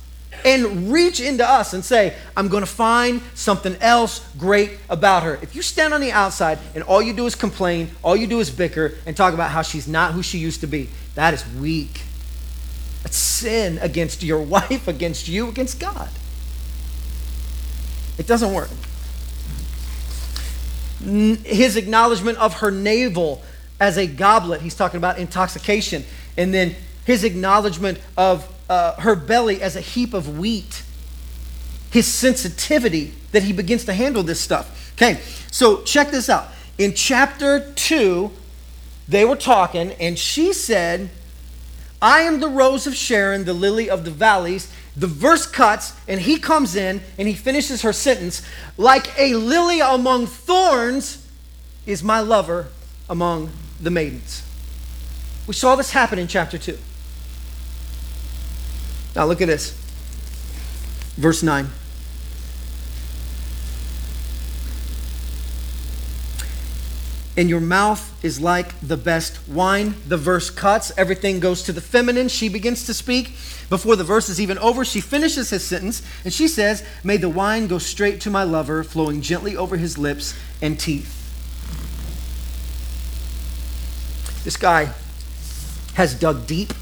and 0.45 0.91
reach 0.91 1.19
into 1.19 1.47
us 1.47 1.73
and 1.73 1.84
say, 1.84 2.15
I'm 2.36 2.47
going 2.47 2.63
to 2.63 2.69
find 2.69 3.21
something 3.34 3.75
else 3.82 4.27
great 4.38 4.71
about 4.89 5.23
her. 5.23 5.39
If 5.41 5.56
you 5.56 5.62
stand 5.62 5.93
on 5.93 6.01
the 6.01 6.12
outside 6.12 6.60
and 6.75 6.84
all 6.84 7.01
you 7.01 7.13
do 7.13 7.25
is 7.25 7.36
complain, 7.36 7.91
all 8.03 8.15
you 8.15 8.27
do 8.27 8.39
is 8.39 8.49
bicker 8.49 8.95
and 9.06 9.15
talk 9.15 9.34
about 9.34 9.51
how 9.51 9.62
she's 9.62 9.88
not 9.88 10.13
who 10.13 10.23
she 10.23 10.38
used 10.38 10.62
to 10.62 10.67
be, 10.67 10.89
that 11.15 11.34
is 11.34 11.45
weak. 11.56 12.01
That's 13.03 13.17
sin 13.17 13.77
against 13.79 14.23
your 14.23 14.41
wife, 14.43 14.88
against 14.88 15.27
you, 15.27 15.49
against 15.49 15.79
God. 15.79 16.10
It 18.17 18.27
doesn't 18.27 18.53
work. 18.53 18.69
His 21.01 21.75
acknowledgement 21.75 22.38
of 22.38 22.56
her 22.56 22.71
navel 22.71 23.41
as 23.79 23.97
a 23.97 24.08
goblet. 24.08 24.62
He's 24.62 24.75
talking 24.75 24.97
about 24.97 25.17
intoxication. 25.17 26.06
And 26.38 26.53
then 26.53 26.75
his 27.06 27.23
acknowledgement 27.23 27.99
of 28.17 28.47
uh, 28.69 28.99
her 29.02 29.15
belly 29.15 29.62
as 29.62 29.76
a 29.76 29.82
heap 29.82 30.13
of 30.13 30.38
wheat. 30.38 30.84
His 31.91 32.08
sensitivity 32.08 33.13
that 33.32 33.43
he 33.43 33.54
begins 33.54 33.86
to 33.86 33.93
handle 33.93 34.23
this 34.23 34.39
stuff. 34.39 34.93
Okay, 34.95 35.21
so 35.52 35.82
check 35.84 36.12
this 36.12 36.30
out. 36.30 36.47
In 36.78 36.93
chapter 36.93 37.71
2, 37.76 38.32
they 39.08 39.26
were 39.26 39.36
talking, 39.36 39.91
and 39.93 40.17
she 40.17 40.54
said, 40.54 41.10
I 42.02 42.21
am 42.21 42.39
the 42.39 42.49
rose 42.49 42.86
of 42.86 42.95
Sharon, 42.95 43.45
the 43.45 43.54
lily 43.54 43.89
of 43.89 44.04
the 44.06 44.12
valleys. 44.12 44.71
The 44.95 45.08
verse 45.08 45.45
cuts, 45.45 45.93
and 46.08 46.19
he 46.19 46.38
comes 46.38 46.76
in 46.76 47.02
and 47.17 47.28
he 47.28 47.34
finishes 47.34 47.82
her 47.82 47.93
sentence 47.93 48.45
like 48.78 49.17
a 49.17 49.34
lily 49.36 49.80
among 49.80 50.28
thorns 50.28 51.26
is 51.86 52.04
my 52.04 52.19
lover 52.19 52.67
among 53.10 53.52
the 53.82 53.89
maidens. 53.89 54.43
We 55.47 55.54
saw 55.54 55.76
this 55.76 55.91
happen 55.91 56.19
in 56.19 56.28
chapter 56.28 56.58
2. 56.58 56.78
Now 59.15 59.26
look 59.26 59.41
at 59.41 59.47
this. 59.47 59.71
Verse 61.17 61.43
9. 61.43 61.67
and 67.36 67.49
your 67.49 67.60
mouth 67.60 68.23
is 68.23 68.39
like 68.39 68.80
the 68.82 68.97
best 68.97 69.47
wine. 69.47 69.95
The 70.08 70.17
verse 70.17 70.49
cuts, 70.49 70.91
everything 70.97 71.39
goes 71.39 71.63
to 71.63 71.73
the 71.73 71.82
feminine. 71.82 72.28
She 72.28 72.47
begins 72.47 72.86
to 72.86 72.93
speak. 72.93 73.30
Before 73.69 73.95
the 73.95 74.04
verse 74.04 74.30
is 74.30 74.39
even 74.39 74.58
over, 74.60 74.86
she 74.86 75.02
finishes 75.02 75.49
his 75.49 75.63
sentence 75.63 76.04
and 76.23 76.32
she 76.32 76.47
says, 76.47 76.86
May 77.04 77.17
the 77.17 77.30
wine 77.30 77.67
go 77.67 77.80
straight 77.80 78.21
to 78.21 78.30
my 78.30 78.43
lover, 78.43 78.84
flowing 78.84 79.21
gently 79.21 79.58
over 79.58 79.78
his 79.78 79.97
lips 79.97 80.36
and 80.62 80.80
teeth. 80.80 81.19
This 84.43 84.58
guy 84.58 84.93
has 85.95 86.13
dug 86.13 86.45
deep. 86.45 86.73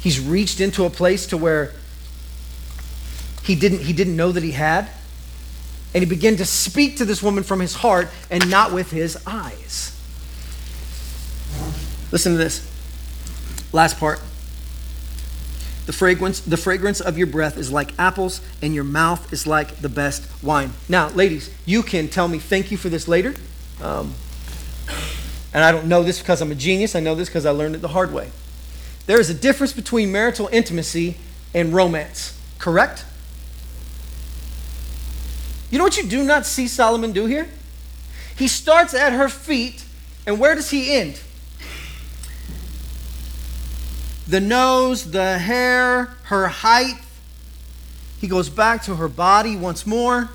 He's 0.00 0.18
reached 0.18 0.60
into 0.60 0.84
a 0.84 0.90
place 0.90 1.26
to 1.26 1.36
where 1.36 1.74
he 3.42 3.54
didn't, 3.54 3.80
he 3.80 3.92
didn't 3.92 4.16
know 4.16 4.32
that 4.32 4.42
he 4.42 4.52
had. 4.52 4.88
And 5.92 6.02
he 6.02 6.08
began 6.08 6.36
to 6.36 6.44
speak 6.44 6.98
to 6.98 7.04
this 7.04 7.22
woman 7.22 7.42
from 7.42 7.60
his 7.60 7.74
heart 7.74 8.08
and 8.30 8.48
not 8.50 8.72
with 8.72 8.90
his 8.90 9.18
eyes. 9.26 9.96
Listen 12.12 12.32
to 12.32 12.38
this. 12.38 12.66
Last 13.72 13.98
part. 13.98 14.20
The 15.86 15.92
fragrance, 15.92 16.40
the 16.40 16.56
fragrance 16.56 17.00
of 17.00 17.18
your 17.18 17.26
breath 17.26 17.56
is 17.56 17.72
like 17.72 17.98
apples, 17.98 18.40
and 18.62 18.74
your 18.74 18.84
mouth 18.84 19.32
is 19.32 19.46
like 19.46 19.76
the 19.76 19.88
best 19.88 20.28
wine. 20.42 20.72
Now, 20.88 21.08
ladies, 21.08 21.52
you 21.66 21.82
can 21.82 22.06
tell 22.06 22.28
me 22.28 22.38
thank 22.38 22.70
you 22.70 22.76
for 22.76 22.88
this 22.88 23.08
later. 23.08 23.34
Um, 23.82 24.14
and 25.52 25.64
I 25.64 25.72
don't 25.72 25.86
know 25.86 26.04
this 26.04 26.20
because 26.20 26.40
I'm 26.40 26.52
a 26.52 26.54
genius. 26.54 26.94
I 26.94 27.00
know 27.00 27.16
this 27.16 27.28
because 27.28 27.46
I 27.46 27.50
learned 27.50 27.74
it 27.74 27.78
the 27.78 27.88
hard 27.88 28.12
way. 28.12 28.30
There 29.06 29.18
is 29.18 29.30
a 29.30 29.34
difference 29.34 29.72
between 29.72 30.12
marital 30.12 30.48
intimacy 30.52 31.16
and 31.54 31.72
romance, 31.72 32.38
correct? 32.58 33.04
You 35.70 35.78
know 35.78 35.84
what 35.84 35.96
you 35.96 36.08
do 36.08 36.22
not 36.24 36.46
see 36.46 36.66
Solomon 36.68 37.12
do 37.12 37.26
here? 37.26 37.48
He 38.36 38.48
starts 38.48 38.94
at 38.94 39.12
her 39.12 39.28
feet, 39.28 39.84
and 40.26 40.40
where 40.40 40.54
does 40.54 40.70
he 40.70 40.92
end? 40.92 41.20
The 44.26 44.40
nose, 44.40 45.10
the 45.10 45.38
hair, 45.38 46.16
her 46.24 46.48
height. 46.48 47.00
He 48.20 48.28
goes 48.28 48.48
back 48.48 48.84
to 48.84 48.96
her 48.96 49.08
body 49.08 49.56
once 49.56 49.86
more, 49.86 50.30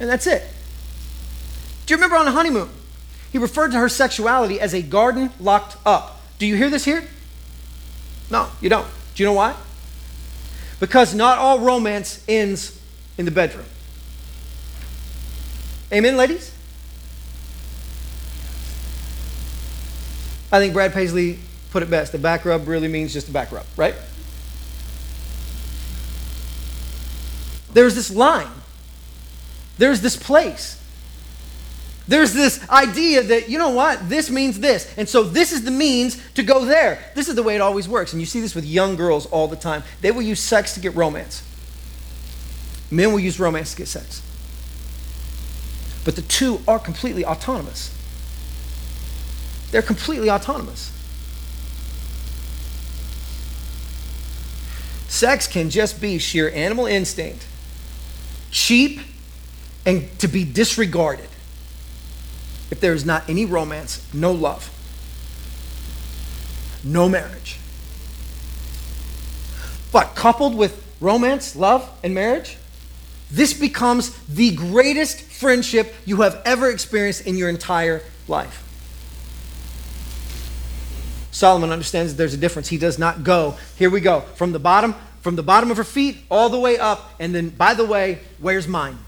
and 0.00 0.08
that's 0.08 0.26
it. 0.26 0.42
Do 1.86 1.94
you 1.94 1.96
remember 1.96 2.16
on 2.16 2.24
the 2.24 2.32
honeymoon? 2.32 2.70
He 3.30 3.38
referred 3.38 3.72
to 3.72 3.78
her 3.78 3.88
sexuality 3.88 4.60
as 4.60 4.74
a 4.74 4.82
garden 4.82 5.30
locked 5.38 5.76
up. 5.86 6.20
Do 6.38 6.46
you 6.46 6.56
hear 6.56 6.70
this 6.70 6.84
here? 6.84 7.08
No, 8.30 8.48
you 8.60 8.68
don't. 8.68 8.86
Do 9.14 9.22
you 9.22 9.26
know 9.26 9.32
why? 9.32 9.54
Because 10.80 11.14
not 11.14 11.38
all 11.38 11.60
romance 11.60 12.24
ends 12.28 12.80
in 13.16 13.24
the 13.24 13.30
bedroom. 13.30 13.66
Amen, 15.92 16.16
ladies? 16.16 16.52
I 20.52 20.58
think 20.58 20.72
Brad 20.72 20.92
Paisley 20.92 21.38
put 21.70 21.82
it 21.82 21.90
best. 21.90 22.12
The 22.12 22.18
back 22.18 22.44
rub 22.44 22.68
really 22.68 22.88
means 22.88 23.12
just 23.12 23.28
a 23.28 23.32
back 23.32 23.52
rub, 23.52 23.66
right? 23.76 23.94
There's 27.72 27.94
this 27.94 28.10
line, 28.10 28.50
there's 29.76 30.00
this 30.00 30.16
place. 30.16 30.77
There's 32.08 32.32
this 32.32 32.66
idea 32.70 33.22
that, 33.22 33.50
you 33.50 33.58
know 33.58 33.68
what, 33.68 34.08
this 34.08 34.30
means 34.30 34.58
this. 34.58 34.92
And 34.96 35.06
so 35.06 35.22
this 35.22 35.52
is 35.52 35.64
the 35.64 35.70
means 35.70 36.18
to 36.32 36.42
go 36.42 36.64
there. 36.64 37.04
This 37.14 37.28
is 37.28 37.34
the 37.34 37.42
way 37.42 37.54
it 37.54 37.60
always 37.60 37.86
works. 37.86 38.14
And 38.14 38.20
you 38.20 38.26
see 38.26 38.40
this 38.40 38.54
with 38.54 38.64
young 38.64 38.96
girls 38.96 39.26
all 39.26 39.46
the 39.46 39.56
time. 39.56 39.82
They 40.00 40.10
will 40.10 40.22
use 40.22 40.40
sex 40.40 40.72
to 40.74 40.80
get 40.80 40.94
romance, 40.96 41.42
men 42.90 43.12
will 43.12 43.20
use 43.20 43.38
romance 43.38 43.72
to 43.72 43.76
get 43.76 43.88
sex. 43.88 44.22
But 46.06 46.16
the 46.16 46.22
two 46.22 46.60
are 46.66 46.78
completely 46.78 47.26
autonomous. 47.26 47.94
They're 49.70 49.82
completely 49.82 50.30
autonomous. 50.30 50.90
Sex 55.08 55.46
can 55.46 55.68
just 55.68 56.00
be 56.00 56.16
sheer 56.16 56.50
animal 56.54 56.86
instinct, 56.86 57.46
cheap, 58.50 59.00
and 59.84 60.18
to 60.20 60.28
be 60.28 60.44
disregarded 60.44 61.28
if 62.70 62.80
there 62.80 62.92
is 62.92 63.04
not 63.04 63.28
any 63.28 63.44
romance, 63.44 64.06
no 64.12 64.32
love, 64.32 64.70
no 66.84 67.08
marriage. 67.08 67.58
But 69.92 70.14
coupled 70.14 70.54
with 70.54 70.84
romance, 71.00 71.56
love, 71.56 71.88
and 72.02 72.14
marriage, 72.14 72.58
this 73.30 73.52
becomes 73.52 74.16
the 74.26 74.54
greatest 74.54 75.20
friendship 75.22 75.94
you 76.04 76.22
have 76.22 76.40
ever 76.44 76.70
experienced 76.70 77.26
in 77.26 77.36
your 77.36 77.48
entire 77.48 78.02
life. 78.26 78.64
Solomon 81.30 81.70
understands 81.70 82.12
that 82.12 82.18
there's 82.18 82.34
a 82.34 82.38
difference. 82.38 82.68
He 82.68 82.78
does 82.78 82.98
not 82.98 83.22
go, 83.22 83.56
here 83.76 83.90
we 83.90 84.00
go, 84.00 84.20
from 84.20 84.52
the 84.52 84.58
bottom, 84.58 84.94
from 85.20 85.36
the 85.36 85.42
bottom 85.42 85.70
of 85.70 85.76
her 85.76 85.84
feet 85.84 86.18
all 86.30 86.48
the 86.48 86.58
way 86.58 86.78
up, 86.78 87.14
and 87.20 87.34
then, 87.34 87.50
by 87.50 87.74
the 87.74 87.84
way, 87.84 88.18
where's 88.40 88.66
mine? 88.66 88.98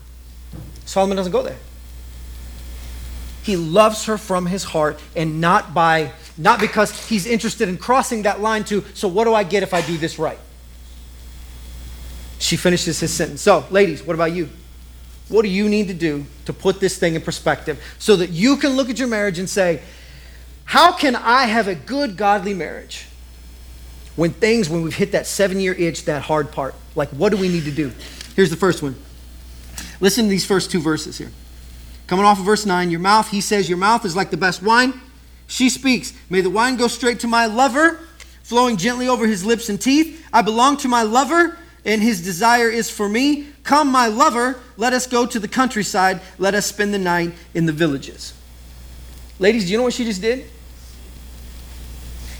Solomon 0.84 1.16
doesn't 1.16 1.32
go 1.32 1.42
there. 1.42 1.58
He 3.42 3.56
loves 3.56 4.04
her 4.04 4.18
from 4.18 4.46
his 4.46 4.64
heart 4.64 5.00
and 5.16 5.40
not 5.40 5.72
by 5.72 6.12
not 6.36 6.60
because 6.60 7.08
he's 7.08 7.26
interested 7.26 7.68
in 7.68 7.76
crossing 7.76 8.22
that 8.22 8.40
line 8.40 8.64
to, 8.64 8.84
so 8.94 9.08
what 9.08 9.24
do 9.24 9.34
I 9.34 9.44
get 9.44 9.62
if 9.62 9.74
I 9.74 9.82
do 9.82 9.96
this 9.98 10.18
right? 10.18 10.38
She 12.38 12.56
finishes 12.56 12.98
his 12.98 13.12
sentence. 13.12 13.42
So, 13.42 13.66
ladies, 13.70 14.02
what 14.02 14.14
about 14.14 14.32
you? 14.32 14.48
What 15.28 15.42
do 15.42 15.48
you 15.48 15.68
need 15.68 15.88
to 15.88 15.94
do 15.94 16.26
to 16.46 16.52
put 16.52 16.80
this 16.80 16.98
thing 16.98 17.14
in 17.14 17.20
perspective 17.20 17.82
so 17.98 18.16
that 18.16 18.30
you 18.30 18.56
can 18.56 18.70
look 18.70 18.88
at 18.88 18.98
your 18.98 19.08
marriage 19.08 19.38
and 19.38 19.48
say, 19.48 19.82
how 20.64 20.92
can 20.92 21.14
I 21.14 21.44
have 21.44 21.68
a 21.68 21.74
good, 21.74 22.16
godly 22.16 22.54
marriage 22.54 23.06
when 24.16 24.30
things, 24.30 24.68
when 24.68 24.82
we've 24.82 24.94
hit 24.94 25.12
that 25.12 25.26
seven 25.26 25.60
year 25.60 25.74
itch, 25.74 26.06
that 26.06 26.22
hard 26.22 26.52
part? 26.52 26.74
Like, 26.94 27.10
what 27.10 27.30
do 27.30 27.36
we 27.36 27.48
need 27.48 27.64
to 27.64 27.70
do? 27.70 27.92
Here's 28.34 28.50
the 28.50 28.56
first 28.56 28.82
one. 28.82 28.96
Listen 30.00 30.24
to 30.24 30.30
these 30.30 30.46
first 30.46 30.70
two 30.70 30.80
verses 30.80 31.18
here. 31.18 31.30
Coming 32.10 32.24
off 32.24 32.40
of 32.40 32.44
verse 32.44 32.66
9, 32.66 32.90
your 32.90 32.98
mouth, 32.98 33.30
he 33.30 33.40
says, 33.40 33.68
your 33.68 33.78
mouth 33.78 34.04
is 34.04 34.16
like 34.16 34.30
the 34.30 34.36
best 34.36 34.64
wine. 34.64 35.00
She 35.46 35.68
speaks, 35.70 36.12
may 36.28 36.40
the 36.40 36.50
wine 36.50 36.74
go 36.74 36.88
straight 36.88 37.20
to 37.20 37.28
my 37.28 37.46
lover, 37.46 38.00
flowing 38.42 38.76
gently 38.76 39.06
over 39.06 39.28
his 39.28 39.44
lips 39.44 39.68
and 39.68 39.80
teeth. 39.80 40.26
I 40.32 40.42
belong 40.42 40.76
to 40.78 40.88
my 40.88 41.04
lover, 41.04 41.56
and 41.84 42.02
his 42.02 42.20
desire 42.20 42.68
is 42.68 42.90
for 42.90 43.08
me. 43.08 43.46
Come, 43.62 43.92
my 43.92 44.08
lover, 44.08 44.58
let 44.76 44.92
us 44.92 45.06
go 45.06 45.24
to 45.24 45.38
the 45.38 45.46
countryside. 45.46 46.20
Let 46.36 46.56
us 46.56 46.66
spend 46.66 46.92
the 46.92 46.98
night 46.98 47.32
in 47.54 47.66
the 47.66 47.72
villages. 47.72 48.34
Ladies, 49.38 49.66
do 49.66 49.70
you 49.70 49.78
know 49.78 49.84
what 49.84 49.94
she 49.94 50.04
just 50.04 50.20
did? 50.20 50.50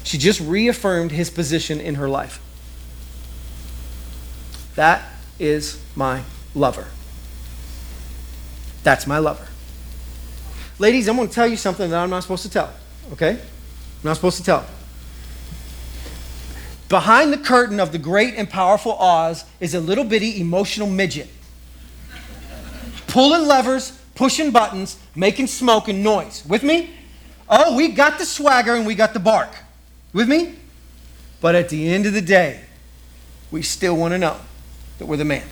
She 0.02 0.18
just 0.18 0.40
reaffirmed 0.40 1.12
his 1.12 1.30
position 1.30 1.80
in 1.80 1.94
her 1.94 2.08
life. 2.08 2.42
That 4.74 5.08
is 5.38 5.80
my 5.94 6.24
lover. 6.56 6.88
That's 8.82 9.06
my 9.06 9.18
lover. 9.18 9.46
Ladies, 10.80 11.08
I'm 11.08 11.16
going 11.16 11.28
to 11.28 11.34
tell 11.34 11.46
you 11.46 11.58
something 11.58 11.90
that 11.90 12.02
I'm 12.02 12.08
not 12.08 12.22
supposed 12.22 12.42
to 12.44 12.48
tell, 12.48 12.72
okay? 13.12 13.32
I'm 13.32 13.38
not 14.02 14.14
supposed 14.14 14.38
to 14.38 14.42
tell. 14.42 14.64
Behind 16.88 17.34
the 17.34 17.36
curtain 17.36 17.78
of 17.78 17.92
the 17.92 17.98
great 17.98 18.32
and 18.34 18.48
powerful 18.48 18.92
Oz 18.92 19.44
is 19.60 19.74
a 19.74 19.80
little 19.80 20.04
bitty 20.04 20.40
emotional 20.40 20.88
midget. 20.88 21.28
Pulling 23.08 23.46
levers, 23.46 23.92
pushing 24.14 24.52
buttons, 24.52 24.98
making 25.14 25.48
smoke 25.48 25.88
and 25.88 26.02
noise. 26.02 26.46
With 26.48 26.62
me? 26.62 26.88
Oh, 27.50 27.76
we 27.76 27.88
got 27.88 28.18
the 28.18 28.24
swagger 28.24 28.74
and 28.74 28.86
we 28.86 28.94
got 28.94 29.12
the 29.12 29.20
bark. 29.20 29.50
With 30.14 30.30
me? 30.30 30.54
But 31.42 31.56
at 31.56 31.68
the 31.68 31.92
end 31.92 32.06
of 32.06 32.14
the 32.14 32.22
day, 32.22 32.62
we 33.50 33.60
still 33.60 33.98
want 33.98 34.14
to 34.14 34.18
know 34.18 34.38
that 34.96 35.04
we're 35.04 35.18
the 35.18 35.26
man. 35.26 35.46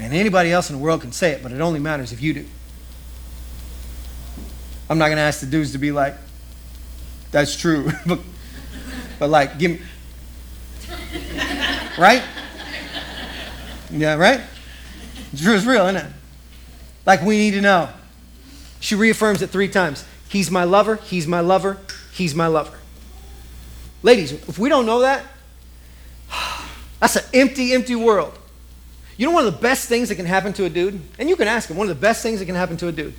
And 0.00 0.14
anybody 0.14 0.50
else 0.50 0.70
in 0.70 0.76
the 0.76 0.82
world 0.82 1.02
can 1.02 1.12
say 1.12 1.32
it, 1.32 1.42
but 1.42 1.52
it 1.52 1.60
only 1.60 1.80
matters 1.80 2.12
if 2.12 2.22
you 2.22 2.32
do. 2.32 2.46
I'm 4.92 4.98
not 4.98 5.06
going 5.06 5.16
to 5.16 5.22
ask 5.22 5.40
the 5.40 5.46
dudes 5.46 5.72
to 5.72 5.78
be 5.78 5.90
like, 5.90 6.14
that's 7.30 7.56
true. 7.56 7.90
but, 8.06 8.18
but 9.18 9.30
like, 9.30 9.58
give 9.58 9.70
me. 9.70 9.80
right? 11.96 12.22
Yeah, 13.90 14.16
right? 14.16 14.42
Truth 15.34 15.56
is 15.56 15.66
real, 15.66 15.86
isn't 15.86 15.96
it? 15.96 16.12
Like, 17.06 17.22
we 17.22 17.38
need 17.38 17.52
to 17.52 17.62
know. 17.62 17.88
She 18.80 18.94
reaffirms 18.94 19.40
it 19.40 19.48
three 19.48 19.68
times. 19.68 20.04
He's 20.28 20.50
my 20.50 20.64
lover, 20.64 20.96
he's 20.96 21.26
my 21.26 21.40
lover, 21.40 21.78
he's 22.12 22.34
my 22.34 22.48
lover. 22.48 22.78
Ladies, 24.02 24.32
if 24.32 24.58
we 24.58 24.68
don't 24.68 24.84
know 24.84 25.00
that, 25.00 25.24
that's 27.00 27.16
an 27.16 27.24
empty, 27.32 27.72
empty 27.72 27.94
world. 27.94 28.38
You 29.16 29.24
know 29.24 29.32
one 29.32 29.46
of 29.46 29.54
the 29.54 29.58
best 29.58 29.88
things 29.88 30.10
that 30.10 30.16
can 30.16 30.26
happen 30.26 30.52
to 30.52 30.66
a 30.66 30.68
dude? 30.68 31.00
And 31.18 31.30
you 31.30 31.36
can 31.36 31.48
ask 31.48 31.70
him, 31.70 31.78
one 31.78 31.88
of 31.88 31.96
the 31.96 32.00
best 32.02 32.22
things 32.22 32.40
that 32.40 32.44
can 32.44 32.56
happen 32.56 32.76
to 32.76 32.88
a 32.88 32.92
dude 32.92 33.14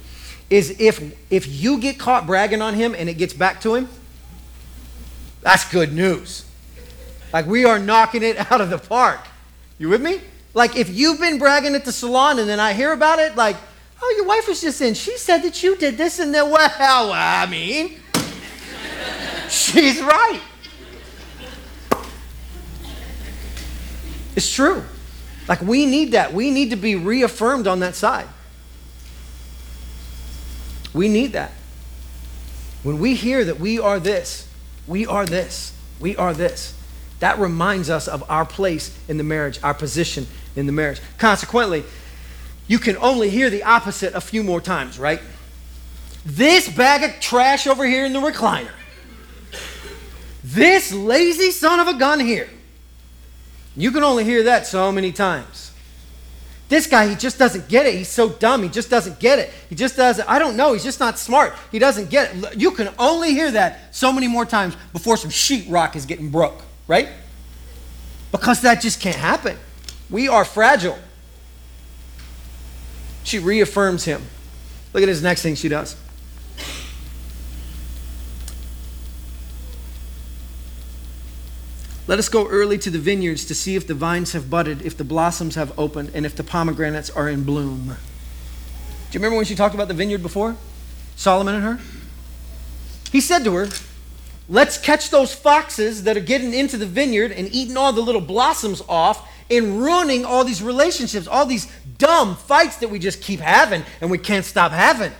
is 0.53 0.75
if 0.79 1.01
if 1.31 1.47
you 1.47 1.79
get 1.79 1.97
caught 1.97 2.27
bragging 2.27 2.61
on 2.61 2.75
him 2.75 2.93
and 2.95 3.09
it 3.09 3.15
gets 3.15 3.33
back 3.33 3.59
to 3.61 3.73
him, 3.73 3.89
that's 5.41 5.67
good 5.71 5.91
news. 5.91 6.45
Like 7.33 7.47
we 7.47 7.65
are 7.65 7.79
knocking 7.79 8.21
it 8.21 8.51
out 8.51 8.61
of 8.61 8.69
the 8.69 8.77
park. 8.77 9.19
You 9.79 9.89
with 9.89 10.01
me? 10.01 10.21
Like 10.53 10.75
if 10.75 10.89
you've 10.89 11.19
been 11.19 11.39
bragging 11.39 11.73
at 11.73 11.85
the 11.85 11.91
salon 11.91 12.37
and 12.37 12.47
then 12.47 12.59
I 12.59 12.73
hear 12.73 12.91
about 12.91 13.17
it, 13.17 13.35
like, 13.35 13.55
oh, 13.99 14.13
your 14.15 14.25
wife 14.25 14.47
was 14.47 14.61
just 14.61 14.79
in. 14.79 14.93
She 14.93 15.17
said 15.17 15.39
that 15.39 15.63
you 15.63 15.75
did 15.75 15.97
this 15.97 16.19
and 16.19 16.31
then 16.31 16.51
well, 16.51 16.69
I 17.11 17.47
mean, 17.47 17.99
she's 19.49 20.03
right. 20.03 20.39
It's 24.35 24.53
true. 24.53 24.83
Like 25.47 25.61
we 25.61 25.87
need 25.87 26.11
that. 26.11 26.31
We 26.31 26.51
need 26.51 26.69
to 26.69 26.75
be 26.75 26.95
reaffirmed 26.95 27.65
on 27.65 27.79
that 27.79 27.95
side. 27.95 28.27
We 30.93 31.07
need 31.07 31.33
that. 31.33 31.51
When 32.83 32.99
we 32.99 33.15
hear 33.15 33.43
that 33.45 33.59
we 33.59 33.79
are 33.79 33.99
this, 33.99 34.47
we 34.87 35.05
are 35.05 35.25
this, 35.25 35.73
we 35.99 36.15
are 36.17 36.33
this, 36.33 36.77
that 37.19 37.39
reminds 37.39 37.89
us 37.89 38.07
of 38.07 38.29
our 38.29 38.45
place 38.45 38.97
in 39.07 39.17
the 39.17 39.23
marriage, 39.23 39.59
our 39.63 39.73
position 39.73 40.27
in 40.55 40.65
the 40.65 40.71
marriage. 40.71 41.01
Consequently, 41.17 41.83
you 42.67 42.79
can 42.79 42.97
only 42.97 43.29
hear 43.29 43.49
the 43.49 43.63
opposite 43.63 44.13
a 44.13 44.21
few 44.21 44.43
more 44.43 44.61
times, 44.61 44.99
right? 44.99 45.21
This 46.25 46.69
bag 46.69 47.03
of 47.03 47.19
trash 47.19 47.67
over 47.67 47.85
here 47.85 48.05
in 48.05 48.13
the 48.13 48.19
recliner. 48.19 48.71
This 50.43 50.93
lazy 50.93 51.51
son 51.51 51.79
of 51.79 51.87
a 51.87 51.97
gun 51.97 52.19
here. 52.19 52.49
You 53.75 53.91
can 53.91 54.03
only 54.03 54.23
hear 54.23 54.43
that 54.43 54.67
so 54.67 54.91
many 54.91 55.11
times. 55.11 55.71
This 56.73 56.87
guy, 56.87 57.07
he 57.07 57.13
just 57.13 57.37
doesn't 57.37 57.67
get 57.67 57.85
it. 57.85 57.93
He's 57.93 58.09
so 58.09 58.29
dumb. 58.29 58.63
He 58.63 58.67
just 58.67 58.89
doesn't 58.89 59.19
get 59.19 59.37
it. 59.37 59.51
He 59.69 59.75
just 59.75 59.95
doesn't, 59.95 60.27
I 60.27 60.39
don't 60.39 60.57
know. 60.57 60.73
He's 60.73 60.83
just 60.83 60.99
not 60.99 61.19
smart. 61.19 61.53
He 61.71 61.77
doesn't 61.77 62.09
get 62.09 62.35
it. 62.35 62.59
You 62.59 62.71
can 62.71 62.89
only 62.97 63.29
hear 63.29 63.51
that 63.51 63.93
so 63.95 64.11
many 64.11 64.27
more 64.27 64.43
times 64.43 64.75
before 64.91 65.15
some 65.15 65.29
sheetrock 65.29 65.95
is 65.95 66.07
getting 66.07 66.31
broke, 66.31 66.63
right? 66.87 67.09
Because 68.31 68.61
that 68.61 68.81
just 68.81 68.99
can't 68.99 69.15
happen. 69.15 69.55
We 70.09 70.27
are 70.27 70.43
fragile. 70.43 70.97
She 73.23 73.37
reaffirms 73.37 74.05
him. 74.05 74.23
Look 74.93 75.03
at 75.03 75.09
his 75.09 75.21
next 75.21 75.43
thing 75.43 75.53
she 75.53 75.69
does. 75.69 75.95
Let 82.05 82.19
us 82.19 82.27
go 82.27 82.47
early 82.47 82.77
to 82.79 82.89
the 82.89 82.99
vineyards 82.99 83.45
to 83.45 83.55
see 83.55 83.75
if 83.75 83.87
the 83.87 83.93
vines 83.93 84.33
have 84.33 84.49
budded, 84.49 84.81
if 84.81 84.97
the 84.97 85.05
blossoms 85.05 85.55
have 85.55 85.77
opened, 85.79 86.11
and 86.13 86.25
if 86.25 86.35
the 86.35 86.43
pomegranates 86.43 87.09
are 87.09 87.29
in 87.29 87.43
bloom. 87.43 87.85
Do 87.87 89.17
you 89.17 89.19
remember 89.19 89.37
when 89.37 89.45
she 89.45 89.55
talked 89.55 89.73
about 89.73 89.87
the 89.87 89.93
vineyard 89.93 90.21
before? 90.21 90.57
Solomon 91.15 91.55
and 91.55 91.63
her? 91.63 91.79
He 93.11 93.21
said 93.21 93.43
to 93.45 93.53
her, 93.55 93.69
Let's 94.49 94.77
catch 94.77 95.09
those 95.09 95.33
foxes 95.33 96.03
that 96.03 96.17
are 96.17 96.21
getting 96.21 96.53
into 96.53 96.75
the 96.77 96.85
vineyard 96.85 97.31
and 97.31 97.47
eating 97.53 97.77
all 97.77 97.93
the 97.93 98.01
little 98.01 98.19
blossoms 98.19 98.81
off 98.89 99.29
and 99.49 99.81
ruining 99.81 100.25
all 100.25 100.43
these 100.43 100.61
relationships, 100.61 101.27
all 101.27 101.45
these 101.45 101.71
dumb 101.97 102.35
fights 102.35 102.77
that 102.77 102.89
we 102.89 102.99
just 102.99 103.21
keep 103.21 103.39
having 103.39 103.83
and 104.01 104.11
we 104.11 104.17
can't 104.17 104.43
stop 104.43 104.73
having. 104.73 105.13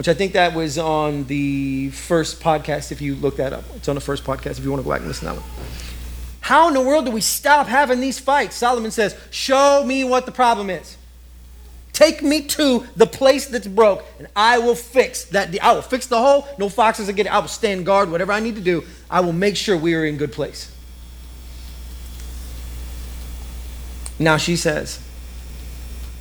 Which 0.00 0.08
I 0.08 0.14
think 0.14 0.32
that 0.32 0.54
was 0.54 0.78
on 0.78 1.24
the 1.24 1.90
first 1.90 2.40
podcast, 2.40 2.90
if 2.90 3.02
you 3.02 3.16
look 3.16 3.36
that 3.36 3.52
up. 3.52 3.64
It's 3.76 3.86
on 3.86 3.96
the 3.96 4.00
first 4.00 4.24
podcast 4.24 4.52
if 4.52 4.64
you 4.64 4.70
want 4.70 4.80
to 4.80 4.84
go 4.84 4.92
back 4.92 5.00
and 5.00 5.08
listen 5.08 5.28
to 5.28 5.34
that 5.34 5.42
one. 5.42 5.66
How 6.40 6.68
in 6.68 6.72
the 6.72 6.80
world 6.80 7.04
do 7.04 7.10
we 7.10 7.20
stop 7.20 7.66
having 7.66 8.00
these 8.00 8.18
fights? 8.18 8.56
Solomon 8.56 8.92
says, 8.92 9.14
Show 9.30 9.84
me 9.84 10.04
what 10.04 10.24
the 10.24 10.32
problem 10.32 10.70
is. 10.70 10.96
Take 11.92 12.22
me 12.22 12.40
to 12.46 12.86
the 12.96 13.06
place 13.06 13.48
that's 13.48 13.66
broke, 13.66 14.02
and 14.18 14.26
I 14.34 14.56
will 14.56 14.74
fix 14.74 15.24
that. 15.24 15.54
I 15.62 15.74
will 15.74 15.82
fix 15.82 16.06
the 16.06 16.16
hole. 16.16 16.48
No 16.56 16.70
foxes 16.70 17.10
again. 17.10 17.28
I 17.28 17.38
will 17.38 17.48
stand 17.48 17.84
guard. 17.84 18.10
Whatever 18.10 18.32
I 18.32 18.40
need 18.40 18.54
to 18.54 18.62
do, 18.62 18.84
I 19.10 19.20
will 19.20 19.34
make 19.34 19.54
sure 19.54 19.76
we 19.76 19.94
are 19.94 20.06
in 20.06 20.16
good 20.16 20.32
place. 20.32 20.74
Now 24.18 24.38
she 24.38 24.56
says, 24.56 24.98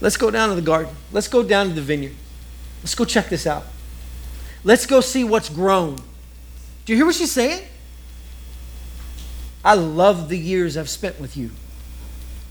Let's 0.02 0.18
go 0.18 0.30
down 0.32 0.50
to 0.50 0.56
the 0.56 0.62
garden. 0.62 0.94
Let's 1.14 1.30
go 1.30 1.44
down 1.44 1.70
to 1.70 1.74
the 1.74 1.82
vineyard. 1.82 2.18
Let's 2.82 2.96
go 2.96 3.06
check 3.06 3.30
this 3.30 3.46
out. 3.46 3.66
Let's 4.64 4.86
go 4.86 5.02
see 5.02 5.24
what's 5.24 5.50
grown. 5.50 5.96
Do 6.86 6.94
you 6.94 6.96
hear 6.96 7.06
what 7.06 7.16
she's 7.16 7.32
saying? 7.32 7.66
I 9.64 9.74
love 9.76 10.30
the 10.30 10.38
years 10.38 10.78
I've 10.78 10.90
spent 10.90 11.20
with 11.20 11.36
you. 11.36 11.52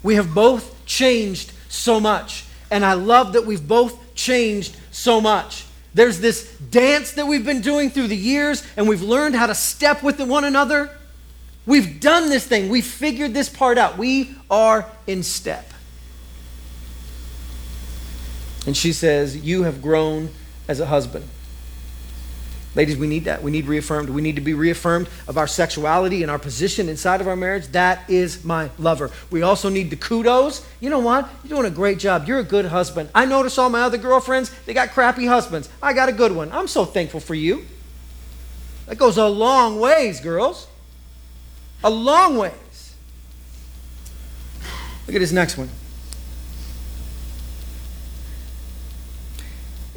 We 0.03 0.15
have 0.15 0.35
both 0.35 0.85
changed 0.87 1.53
so 1.69 1.99
much. 2.01 2.45
And 2.71 2.85
I 2.85 2.93
love 2.95 3.33
that 3.33 3.47
we've 3.47 3.67
both 3.67 4.15
changed 4.15 4.77
so 4.91 5.21
much. 5.21 5.65
There's 5.95 6.21
this 6.21 6.57
dance 6.59 7.13
that 7.13 7.27
we've 7.27 7.45
been 7.45 7.63
doing 7.63 7.91
through 7.91 8.09
the 8.09 8.17
years, 8.17 8.63
and 8.77 8.89
we've 8.89 9.03
learned 9.03 9.35
how 9.35 9.47
to 9.47 9.55
step 9.55 10.03
with 10.03 10.21
one 10.21 10.45
another. 10.45 10.91
We've 11.67 12.01
done 12.01 12.29
this 12.29 12.47
thing, 12.47 12.69
we've 12.69 12.87
figured 12.87 13.35
this 13.35 13.49
part 13.49 13.79
out. 13.79 13.99
We 13.99 14.35
are 14.51 14.87
in 15.07 15.23
step. 15.23 15.73
And 18.67 18.77
she 18.77 18.93
says, 18.93 19.37
You 19.37 19.63
have 19.63 19.81
grown 19.81 20.31
as 20.67 20.81
a 20.81 20.87
husband. 20.87 21.27
Ladies, 22.75 22.97
we 22.97 23.07
need 23.07 23.25
that. 23.25 23.43
We 23.43 23.51
need 23.51 23.67
reaffirmed. 23.67 24.11
We 24.11 24.23
need 24.23 24.37
to 24.37 24.43
be 24.43 24.55
reaffirmed 24.55 25.09
of 25.27 25.37
our 25.39 25.47
sexuality 25.47 26.23
and 26.23 26.31
our 26.31 26.39
position 26.39 26.89
inside 26.89 27.21
of 27.21 27.27
our 27.27 27.35
marriage. 27.35 27.67
That 27.69 28.09
is 28.09 28.45
my 28.45 28.71
lover. 28.79 29.11
We 29.31 29.43
also 29.43 29.69
need 29.69 29.91
the 29.91 29.97
kudos. 29.97 30.65
You 30.79 30.91
know 30.91 31.01
what? 31.01 31.29
You're 31.43 31.59
doing 31.59 31.73
a 31.73 31.75
great 31.75 31.99
job. 31.99 32.29
You're 32.29 32.39
a 32.39 32.45
good 32.45 32.67
husband. 32.67 33.09
I 33.15 33.25
notice 33.25 33.59
all 33.59 33.69
my 33.71 33.81
other 33.81 33.99
girlfriends, 33.99 34.51
they 34.67 34.75
got 34.75 34.91
crappy 34.91 35.27
husbands. 35.27 35.69
I 35.83 35.93
got 35.93 36.09
a 36.09 36.13
good 36.13 36.31
one. 36.31 36.53
I'm 36.53 36.69
so 36.69 36.85
thankful 36.85 37.21
for 37.21 37.35
you. 37.35 37.65
That 38.87 38.97
goes 38.97 39.17
a 39.17 39.27
long 39.27 39.81
ways, 39.81 40.21
girls. 40.21 40.69
A 41.83 41.91
long 41.91 42.37
ways. 42.37 42.95
Look 45.07 45.17
at 45.17 45.21
this 45.21 45.33
next 45.33 45.57
one. 45.57 45.71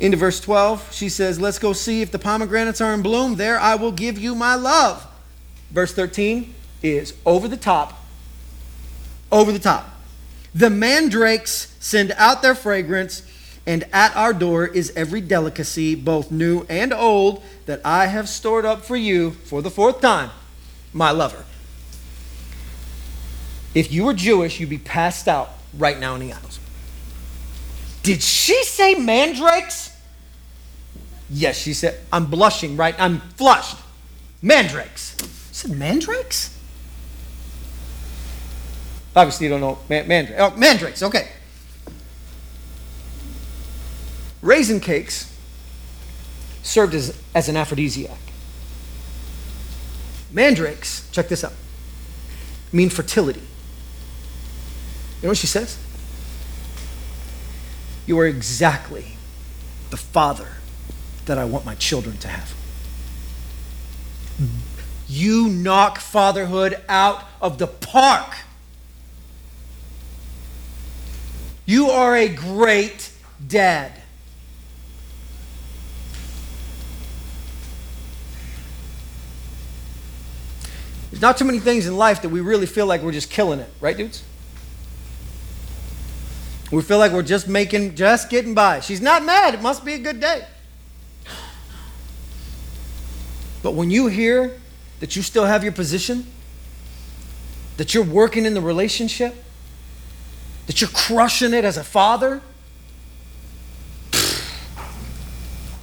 Into 0.01 0.17
verse 0.17 0.41
12, 0.41 0.91
she 0.91 1.09
says, 1.09 1.39
Let's 1.39 1.59
go 1.59 1.73
see 1.73 2.01
if 2.01 2.11
the 2.11 2.17
pomegranates 2.17 2.81
are 2.81 2.91
in 2.91 3.03
bloom. 3.03 3.35
There 3.35 3.59
I 3.59 3.75
will 3.75 3.91
give 3.91 4.17
you 4.17 4.33
my 4.33 4.55
love. 4.55 5.05
Verse 5.69 5.93
13 5.93 6.55
is 6.81 7.13
over 7.23 7.47
the 7.47 7.55
top. 7.55 8.03
Over 9.31 9.51
the 9.51 9.59
top. 9.59 9.87
The 10.55 10.71
mandrakes 10.71 11.75
send 11.79 12.13
out 12.17 12.41
their 12.41 12.55
fragrance, 12.55 13.21
and 13.67 13.83
at 13.93 14.15
our 14.15 14.33
door 14.33 14.65
is 14.65 14.91
every 14.95 15.21
delicacy, 15.21 15.93
both 15.93 16.31
new 16.31 16.65
and 16.67 16.91
old, 16.91 17.43
that 17.67 17.79
I 17.85 18.07
have 18.07 18.27
stored 18.27 18.65
up 18.65 18.83
for 18.83 18.95
you 18.95 19.31
for 19.31 19.61
the 19.61 19.69
fourth 19.69 20.01
time, 20.01 20.31
my 20.91 21.11
lover. 21.11 21.45
If 23.75 23.91
you 23.91 24.05
were 24.05 24.15
Jewish, 24.15 24.59
you'd 24.59 24.69
be 24.69 24.79
passed 24.79 25.27
out 25.27 25.51
right 25.77 25.99
now 25.99 26.15
in 26.15 26.21
the 26.21 26.33
aisles. 26.33 26.59
Did 28.01 28.23
she 28.23 28.63
say 28.63 28.95
mandrakes? 28.95 29.90
Yes, 31.33 31.57
she 31.57 31.73
said, 31.73 31.97
I'm 32.11 32.25
blushing, 32.25 32.75
right? 32.75 32.93
I'm 32.99 33.21
flushed. 33.21 33.77
Mandrakes. 34.41 35.15
I 35.21 35.25
said, 35.53 35.71
mandrakes? 35.71 36.57
Obviously, 39.15 39.45
you 39.45 39.51
don't 39.51 39.61
know 39.61 39.79
man- 39.87 40.07
mandrakes. 40.09 40.41
Oh, 40.41 40.55
mandrakes, 40.57 41.01
okay. 41.03 41.29
Raisin 44.41 44.81
cakes 44.81 45.33
served 46.63 46.93
as, 46.93 47.17
as 47.33 47.47
an 47.47 47.55
aphrodisiac. 47.55 48.17
Mandrakes, 50.33 51.09
check 51.11 51.29
this 51.29 51.43
out, 51.43 51.53
mean 52.73 52.89
fertility. 52.89 53.39
You 53.39 55.23
know 55.23 55.29
what 55.29 55.37
she 55.37 55.47
says? 55.47 55.77
You 58.05 58.19
are 58.19 58.25
exactly 58.25 59.17
the 59.91 59.97
father 59.97 60.47
that 61.31 61.37
I 61.37 61.45
want 61.45 61.63
my 61.63 61.75
children 61.75 62.17
to 62.17 62.27
have. 62.27 62.53
You 65.07 65.47
knock 65.47 65.97
fatherhood 65.97 66.77
out 66.89 67.23
of 67.41 67.57
the 67.57 67.67
park. 67.67 68.35
You 71.65 71.89
are 71.89 72.17
a 72.17 72.27
great 72.27 73.13
dad. 73.47 73.93
There's 81.11 81.21
not 81.21 81.37
too 81.37 81.45
many 81.45 81.59
things 81.59 81.87
in 81.87 81.95
life 81.95 82.23
that 82.23 82.29
we 82.29 82.41
really 82.41 82.65
feel 82.65 82.87
like 82.87 83.03
we're 83.03 83.13
just 83.13 83.29
killing 83.29 83.61
it, 83.61 83.69
right, 83.79 83.95
dudes? 83.95 84.21
We 86.73 86.81
feel 86.81 86.97
like 86.97 87.13
we're 87.13 87.23
just 87.23 87.47
making, 87.47 87.95
just 87.95 88.29
getting 88.29 88.53
by. 88.53 88.81
She's 88.81 88.99
not 88.99 89.23
mad. 89.23 89.53
It 89.53 89.61
must 89.61 89.85
be 89.85 89.93
a 89.93 89.99
good 89.99 90.19
day. 90.19 90.45
But 93.63 93.73
when 93.73 93.91
you 93.91 94.07
hear 94.07 94.59
that 94.99 95.15
you 95.15 95.21
still 95.21 95.45
have 95.45 95.63
your 95.63 95.73
position, 95.73 96.25
that 97.77 97.93
you're 97.93 98.03
working 98.03 98.45
in 98.45 98.53
the 98.53 98.61
relationship, 98.61 99.35
that 100.67 100.81
you're 100.81 100.89
crushing 100.89 101.53
it 101.53 101.65
as 101.65 101.77
a 101.77 101.83
father, 101.83 102.41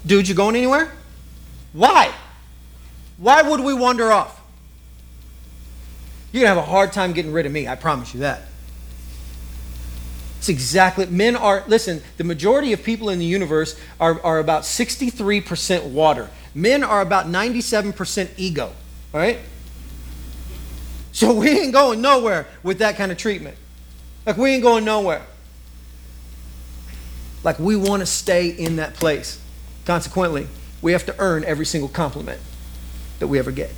dude, 0.07 0.29
you 0.29 0.35
going 0.35 0.57
anywhere? 0.57 0.93
Why? 1.73 2.13
Why 3.19 3.43
would 3.43 3.61
we 3.61 3.75
wander 3.75 4.11
off? 4.13 4.41
You're 6.33 6.43
going 6.43 6.55
to 6.55 6.61
have 6.61 6.69
a 6.69 6.71
hard 6.71 6.93
time 6.93 7.13
getting 7.13 7.33
rid 7.33 7.47
of 7.47 7.53
me, 7.53 7.67
I 7.67 7.75
promise 7.75 8.15
you 8.15 8.21
that. 8.21 8.43
It's 10.39 10.49
exactly, 10.49 11.07
men 11.07 11.35
are, 11.35 11.65
listen, 11.67 12.01
the 12.17 12.25
majority 12.25 12.73
of 12.73 12.85
people 12.85 13.11
in 13.11 13.19
the 13.19 13.25
universe 13.25 13.79
are, 13.99 14.23
are 14.23 14.39
about 14.39 14.63
63% 14.63 15.91
water. 15.91 16.31
Men 16.55 16.83
are 16.83 17.01
about 17.01 17.27
97% 17.27 18.31
ego, 18.37 18.73
all 19.15 19.21
right? 19.21 19.39
So 21.13 21.33
we 21.39 21.51
ain't 21.51 21.73
going 21.73 22.01
nowhere 22.01 22.47
with 22.63 22.79
that 22.79 22.97
kind 22.97 23.13
of 23.13 23.19
treatment. 23.19 23.57
Like, 24.27 24.37
we 24.37 24.51
ain't 24.51 24.63
going 24.63 24.85
nowhere. 24.85 25.23
Like, 27.45 27.59
we 27.59 27.77
want 27.77 28.01
to 28.01 28.07
stay 28.07 28.49
in 28.49 28.77
that 28.77 28.95
place. 28.95 29.41
Consequently, 29.85 30.47
we 30.83 30.93
have 30.93 31.07
to 31.07 31.15
earn 31.19 31.45
every 31.45 31.67
single 31.67 31.89
compliment 31.89 32.41
that 33.21 33.27
we 33.27 33.39
ever 33.39 33.51
get. 33.51 33.73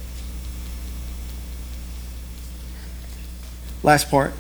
Last 3.83 4.11
part. 4.11 4.35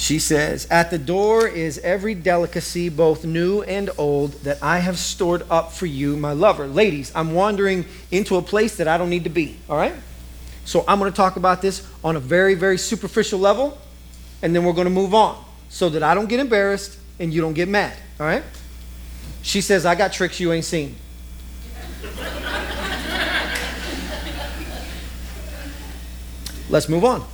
She 0.00 0.18
says, 0.18 0.66
At 0.70 0.90
the 0.90 0.96
door 0.96 1.46
is 1.46 1.76
every 1.80 2.14
delicacy, 2.14 2.88
both 2.88 3.26
new 3.26 3.60
and 3.60 3.90
old, 3.98 4.32
that 4.44 4.62
I 4.62 4.78
have 4.78 4.98
stored 4.98 5.42
up 5.50 5.72
for 5.72 5.84
you, 5.84 6.16
my 6.16 6.32
lover. 6.32 6.66
Ladies, 6.66 7.12
I'm 7.14 7.34
wandering 7.34 7.84
into 8.10 8.36
a 8.36 8.42
place 8.42 8.78
that 8.78 8.88
I 8.88 8.96
don't 8.96 9.10
need 9.10 9.24
to 9.24 9.30
be, 9.30 9.58
all 9.68 9.76
right? 9.76 9.92
So 10.64 10.86
I'm 10.88 10.98
going 10.98 11.12
to 11.12 11.16
talk 11.16 11.36
about 11.36 11.60
this 11.60 11.86
on 12.02 12.16
a 12.16 12.18
very, 12.18 12.54
very 12.54 12.78
superficial 12.78 13.38
level, 13.38 13.76
and 14.40 14.56
then 14.56 14.64
we're 14.64 14.72
going 14.72 14.86
to 14.86 14.90
move 14.90 15.12
on 15.12 15.36
so 15.68 15.90
that 15.90 16.02
I 16.02 16.14
don't 16.14 16.30
get 16.30 16.40
embarrassed 16.40 16.96
and 17.18 17.34
you 17.34 17.42
don't 17.42 17.52
get 17.52 17.68
mad, 17.68 17.94
all 18.18 18.24
right? 18.24 18.42
She 19.42 19.60
says, 19.60 19.84
I 19.84 19.96
got 19.96 20.14
tricks 20.14 20.40
you 20.40 20.50
ain't 20.50 20.64
seen. 20.64 20.96
Let's 26.70 26.88
move 26.88 27.04
on. 27.04 27.26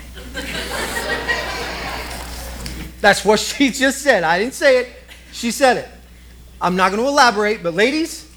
That's 3.06 3.24
what 3.24 3.38
she 3.38 3.70
just 3.70 4.02
said. 4.02 4.24
I 4.24 4.36
didn't 4.36 4.54
say 4.54 4.80
it. 4.80 4.88
She 5.30 5.52
said 5.52 5.76
it. 5.76 5.88
I'm 6.60 6.74
not 6.74 6.90
going 6.90 7.00
to 7.00 7.08
elaborate, 7.08 7.62
but 7.62 7.72
ladies, 7.72 8.28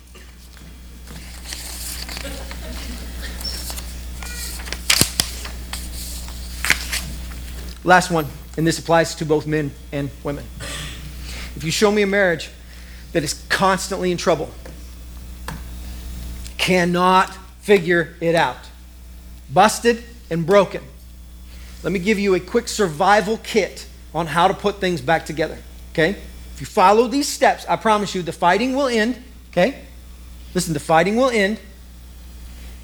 last 7.84 8.12
one, 8.12 8.28
and 8.58 8.68
this 8.68 8.78
applies 8.78 9.16
to 9.16 9.26
both 9.26 9.48
men 9.48 9.72
and 9.92 10.12
women. 10.24 10.46
If 11.56 11.64
you 11.64 11.72
show 11.72 11.92
me 11.92 12.04
a 12.04 12.08
marriage 12.08 12.52
that 13.14 13.24
is 13.24 13.44
constantly 13.50 14.12
in 14.12 14.20
trouble, 14.20 14.52
cannot 16.60 17.34
figure 17.62 18.16
it 18.22 18.36
out, 18.36 18.70
busted 19.52 20.04
and 20.30 20.46
broken, 20.46 20.84
let 21.82 21.92
me 21.92 21.98
give 21.98 22.20
you 22.20 22.36
a 22.36 22.40
quick 22.40 22.68
survival 22.68 23.40
kit 23.42 23.88
on 24.14 24.28
how 24.28 24.48
to 24.48 24.54
put 24.54 24.80
things 24.80 25.02
back 25.02 25.26
together. 25.26 25.58
Okay? 25.92 26.12
If 26.54 26.62
you 26.62 26.66
follow 26.66 27.08
these 27.08 27.28
steps, 27.28 27.66
I 27.68 27.76
promise 27.76 28.14
you 28.16 28.22
the 28.22 28.32
fighting 28.32 28.76
will 28.76 28.88
end. 28.88 29.22
Okay? 29.52 29.86
Listen, 30.54 30.74
the 30.74 30.80
fighting 30.80 31.16
will 31.16 31.30
end, 31.30 31.60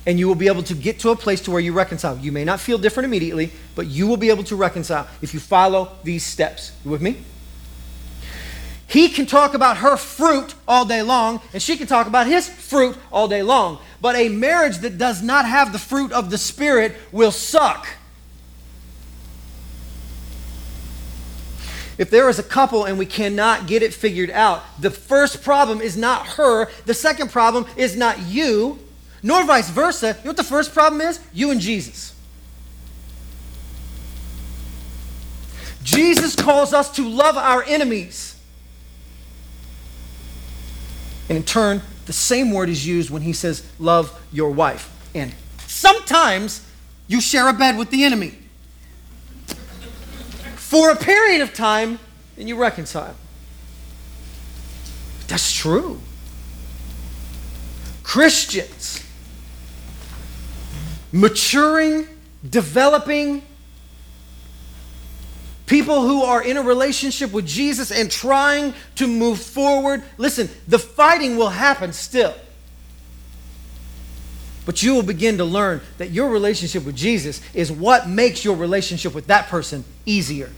and 0.05 0.19
you 0.19 0.27
will 0.27 0.35
be 0.35 0.47
able 0.47 0.63
to 0.63 0.75
get 0.75 0.99
to 0.99 1.09
a 1.09 1.15
place 1.15 1.41
to 1.41 1.51
where 1.51 1.59
you 1.59 1.73
reconcile. 1.73 2.17
You 2.17 2.31
may 2.31 2.43
not 2.43 2.59
feel 2.59 2.77
different 2.77 3.05
immediately, 3.05 3.51
but 3.75 3.87
you 3.87 4.07
will 4.07 4.17
be 4.17 4.29
able 4.29 4.43
to 4.45 4.55
reconcile 4.55 5.07
if 5.21 5.33
you 5.33 5.39
follow 5.39 5.91
these 6.03 6.23
steps. 6.23 6.73
You 6.83 6.91
with 6.91 7.01
me? 7.01 7.17
He 8.87 9.09
can 9.09 9.25
talk 9.25 9.55
about 9.55 9.77
her 9.77 9.97
fruit 9.97 10.53
all 10.67 10.85
day 10.85 11.01
long, 11.01 11.41
and 11.53 11.61
she 11.61 11.75
can 11.75 11.87
talk 11.87 12.05
about 12.05 12.27
his 12.27 12.47
fruit 12.47 12.95
all 13.11 13.27
day 13.27 13.41
long. 13.41 13.79
But 13.99 14.15
a 14.15 14.29
marriage 14.29 14.77
that 14.79 14.99
does 14.99 15.23
not 15.23 15.45
have 15.45 15.73
the 15.73 15.79
fruit 15.79 16.11
of 16.11 16.29
the 16.29 16.37
Spirit 16.37 16.95
will 17.11 17.31
suck. 17.31 17.87
If 21.97 22.09
there 22.09 22.27
is 22.27 22.39
a 22.39 22.43
couple 22.43 22.83
and 22.83 22.97
we 22.97 23.05
cannot 23.05 23.67
get 23.67 23.81
it 23.81 23.93
figured 23.93 24.29
out, 24.31 24.63
the 24.81 24.91
first 24.91 25.43
problem 25.43 25.79
is 25.79 25.95
not 25.95 26.27
her, 26.27 26.69
the 26.85 26.93
second 26.93 27.31
problem 27.31 27.65
is 27.77 27.95
not 27.95 28.19
you, 28.19 28.79
nor 29.23 29.45
vice 29.45 29.69
versa. 29.69 30.07
You 30.07 30.13
know 30.25 30.29
what 30.31 30.37
the 30.37 30.43
first 30.43 30.73
problem 30.73 31.01
is? 31.01 31.19
You 31.33 31.51
and 31.51 31.61
Jesus. 31.61 32.13
Jesus 35.83 36.35
calls 36.35 36.73
us 36.73 36.91
to 36.95 37.07
love 37.07 37.37
our 37.37 37.63
enemies. 37.63 38.37
And 41.29 41.37
in 41.37 41.43
turn, 41.43 41.81
the 42.07 42.13
same 42.13 42.51
word 42.51 42.69
is 42.69 42.85
used 42.85 43.09
when 43.09 43.21
he 43.21 43.33
says, 43.33 43.65
Love 43.79 44.19
your 44.31 44.51
wife. 44.51 44.91
And 45.15 45.33
sometimes 45.67 46.67
you 47.07 47.21
share 47.21 47.47
a 47.47 47.53
bed 47.53 47.77
with 47.77 47.89
the 47.89 48.03
enemy 48.03 48.33
for 50.65 50.89
a 50.89 50.95
period 50.95 51.41
of 51.41 51.53
time, 51.53 51.99
and 52.37 52.49
you 52.49 52.55
reconcile. 52.55 53.15
That's 55.27 55.53
true. 55.53 56.01
Christians 58.01 59.03
maturing, 61.11 62.07
developing, 62.47 63.41
people 65.65 66.01
who 66.01 66.23
are 66.23 66.43
in 66.43 66.57
a 66.57 66.61
relationship 66.61 67.31
with 67.31 67.45
Jesus 67.45 67.91
and 67.91 68.11
trying 68.11 68.73
to 68.95 69.07
move 69.07 69.39
forward. 69.39 70.03
Listen, 70.17 70.49
the 70.67 70.79
fighting 70.79 71.37
will 71.37 71.49
happen 71.49 71.93
still. 71.93 72.33
But 74.65 74.81
you 74.81 74.95
will 74.95 75.03
begin 75.03 75.37
to 75.37 75.45
learn 75.45 75.81
that 75.99 76.09
your 76.09 76.29
relationship 76.29 76.85
with 76.85 76.95
Jesus 76.95 77.39
is 77.53 77.71
what 77.71 78.09
makes 78.09 78.43
your 78.43 78.55
relationship 78.55 79.13
with 79.13 79.27
that 79.27 79.47
person 79.47 79.85
easier. 80.05 80.51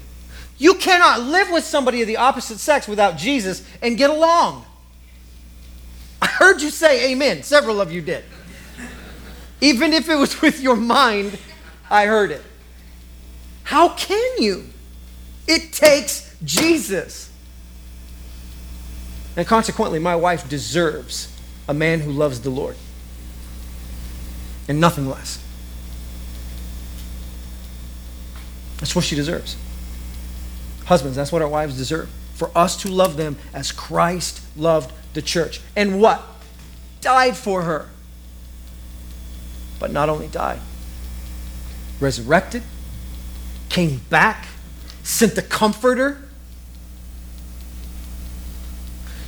You 0.58 0.76
cannot 0.76 1.22
live 1.22 1.52
with 1.52 1.66
somebody 1.66 2.02
of 2.02 2.08
the 2.08 2.18
opposite 2.18 2.60
sex 2.60 2.88
without 2.88 3.18
Jesus 3.18 3.68
and 3.82 3.98
get 3.98 4.10
along. 4.10 4.66
I 6.22 6.28
heard 6.28 6.62
you 6.62 6.70
say 6.70 7.12
amen. 7.12 7.44
Several 7.44 7.80
of 7.82 7.92
you 7.92 8.02
did. 8.02 8.24
Even 9.60 9.94
if 9.94 10.10
it 10.10 10.16
was 10.16 10.42
with 10.42 10.62
your 10.62 10.78
mind, 10.78 11.38
I 11.90 12.06
heard 12.06 12.32
it. 12.32 12.42
How 13.64 13.90
can 13.90 14.42
you? 14.42 14.68
It 15.48 15.74
takes 15.74 16.34
Jesus. 16.44 17.30
And 19.36 19.46
consequently, 19.46 20.00
my 20.00 20.16
wife 20.16 20.50
deserves 20.50 21.34
a 21.68 21.74
man 21.74 22.00
who 22.00 22.12
loves 22.12 22.42
the 22.42 22.50
Lord 22.50 22.78
and 24.68 24.80
nothing 24.80 25.10
less. 25.10 25.44
That's 28.78 28.96
what 28.96 29.06
she 29.06 29.16
deserves. 29.16 29.56
Husbands, 30.86 31.16
that's 31.16 31.32
what 31.32 31.42
our 31.42 31.48
wives 31.48 31.76
deserve. 31.78 32.10
For 32.36 32.52
us 32.56 32.78
to 32.84 32.90
love 32.90 33.18
them 33.18 33.38
as 33.54 33.72
Christ 33.72 34.42
loved 34.56 34.94
the 35.14 35.22
church. 35.22 35.60
And 35.76 36.00
what? 36.00 36.24
Died 37.02 37.36
for 37.36 37.64
her. 37.64 37.90
But 39.80 39.92
not 39.92 40.10
only 40.10 40.28
died, 40.28 40.60
resurrected, 42.00 42.64
came 43.70 44.02
back, 44.10 44.48
sent 45.04 45.36
the 45.36 45.42
comforter. 45.42 46.24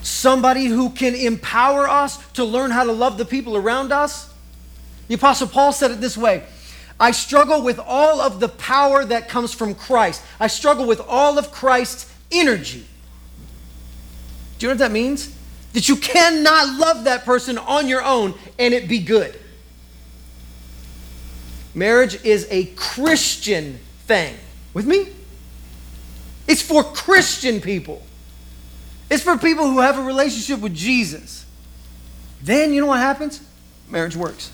Somebody 0.01 0.65
who 0.65 0.89
can 0.89 1.13
empower 1.13 1.87
us 1.87 2.17
to 2.33 2.43
learn 2.43 2.71
how 2.71 2.83
to 2.83 2.91
love 2.91 3.17
the 3.17 3.25
people 3.25 3.55
around 3.57 3.91
us. 3.91 4.28
The 5.09 5.15
Apostle 5.15 5.47
Paul 5.47 5.73
said 5.73 5.91
it 5.91 5.99
this 5.99 6.15
way 6.15 6.43
I 6.97 7.11
struggle 7.11 7.61
with 7.61 7.79
all 7.79 8.21
of 8.21 8.39
the 8.39 8.47
power 8.47 9.03
that 9.03 9.27
comes 9.27 9.53
from 9.53 9.75
Christ. 9.75 10.23
I 10.39 10.47
struggle 10.47 10.87
with 10.87 11.01
all 11.01 11.37
of 11.37 11.51
Christ's 11.51 12.13
energy. 12.31 12.85
Do 14.57 14.65
you 14.65 14.67
know 14.69 14.73
what 14.73 14.79
that 14.79 14.91
means? 14.91 15.35
That 15.73 15.89
you 15.89 15.95
cannot 15.95 16.77
love 16.79 17.03
that 17.05 17.25
person 17.25 17.57
on 17.57 17.87
your 17.87 18.03
own 18.03 18.33
and 18.57 18.73
it 18.73 18.87
be 18.87 18.99
good. 18.99 19.37
Marriage 21.73 22.23
is 22.25 22.47
a 22.49 22.65
Christian 22.75 23.79
thing. 24.05 24.35
With 24.73 24.85
me? 24.85 25.09
It's 26.47 26.61
for 26.61 26.83
Christian 26.83 27.61
people. 27.61 28.03
It's 29.09 29.23
for 29.23 29.37
people 29.37 29.69
who 29.69 29.79
have 29.79 29.97
a 29.97 30.03
relationship 30.03 30.59
with 30.59 30.75
Jesus. 30.75 31.45
Then 32.41 32.73
you 32.73 32.81
know 32.81 32.87
what 32.87 32.99
happens? 32.99 33.41
Marriage 33.87 34.15
works. 34.15 34.51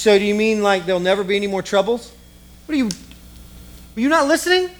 So 0.00 0.18
do 0.18 0.24
you 0.24 0.34
mean 0.34 0.62
like 0.62 0.86
there'll 0.86 0.98
never 0.98 1.22
be 1.22 1.36
any 1.36 1.46
more 1.46 1.60
troubles? 1.60 2.10
What 2.64 2.72
are 2.72 2.78
you 2.78 2.86
Are 2.86 4.00
you 4.00 4.08
not 4.08 4.28
listening? 4.28 4.70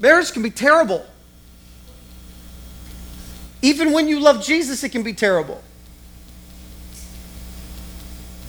Marriage 0.00 0.32
can 0.32 0.42
be 0.42 0.50
terrible. 0.50 1.06
Even 3.62 3.92
when 3.92 4.08
you 4.08 4.18
love 4.18 4.42
Jesus, 4.44 4.82
it 4.82 4.88
can 4.88 5.04
be 5.04 5.12
terrible. 5.12 5.62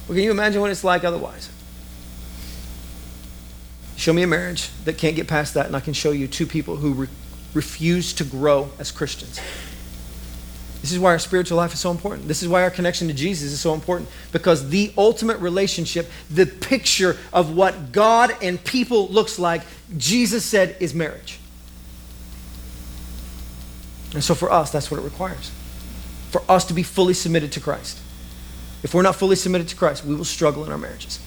Well, 0.07 0.15
can 0.15 0.23
you 0.23 0.31
imagine 0.31 0.59
what 0.59 0.71
it's 0.71 0.83
like 0.83 1.03
otherwise? 1.03 1.51
Show 3.97 4.13
me 4.13 4.23
a 4.23 4.27
marriage 4.27 4.69
that 4.85 4.97
can't 4.97 5.15
get 5.15 5.27
past 5.27 5.53
that, 5.53 5.67
and 5.67 5.75
I 5.75 5.81
can 5.81 5.93
show 5.93 6.09
you 6.09 6.27
two 6.27 6.47
people 6.47 6.77
who 6.77 6.93
re- 6.93 7.07
refuse 7.53 8.11
to 8.13 8.23
grow 8.23 8.71
as 8.79 8.89
Christians. 8.89 9.39
This 10.81 10.91
is 10.91 10.99
why 10.99 11.11
our 11.11 11.19
spiritual 11.19 11.57
life 11.57 11.73
is 11.73 11.79
so 11.79 11.91
important. 11.91 12.27
This 12.27 12.41
is 12.41 12.49
why 12.49 12.63
our 12.63 12.71
connection 12.71 13.07
to 13.07 13.13
Jesus 13.13 13.51
is 13.51 13.61
so 13.61 13.73
important. 13.75 14.09
Because 14.31 14.69
the 14.69 14.91
ultimate 14.97 15.37
relationship, 15.37 16.09
the 16.29 16.47
picture 16.47 17.17
of 17.31 17.55
what 17.55 17.91
God 17.91 18.35
and 18.41 18.61
people 18.63 19.07
looks 19.09 19.37
like, 19.37 19.61
Jesus 19.97 20.43
said 20.43 20.75
is 20.79 20.95
marriage. 20.95 21.39
And 24.13 24.23
so 24.23 24.33
for 24.33 24.51
us, 24.51 24.71
that's 24.71 24.89
what 24.89 24.99
it 24.99 25.03
requires. 25.03 25.51
For 26.31 26.41
us 26.49 26.65
to 26.65 26.73
be 26.73 26.83
fully 26.83 27.13
submitted 27.13 27.51
to 27.53 27.59
Christ. 27.59 27.99
If 28.81 28.95
we're 28.95 29.03
not 29.03 29.15
fully 29.15 29.35
submitted 29.35 29.67
to 29.69 29.75
Christ, 29.75 30.03
we 30.03 30.15
will 30.15 30.25
struggle 30.25 30.65
in 30.65 30.71
our 30.71 30.77
marriages. 30.77 31.19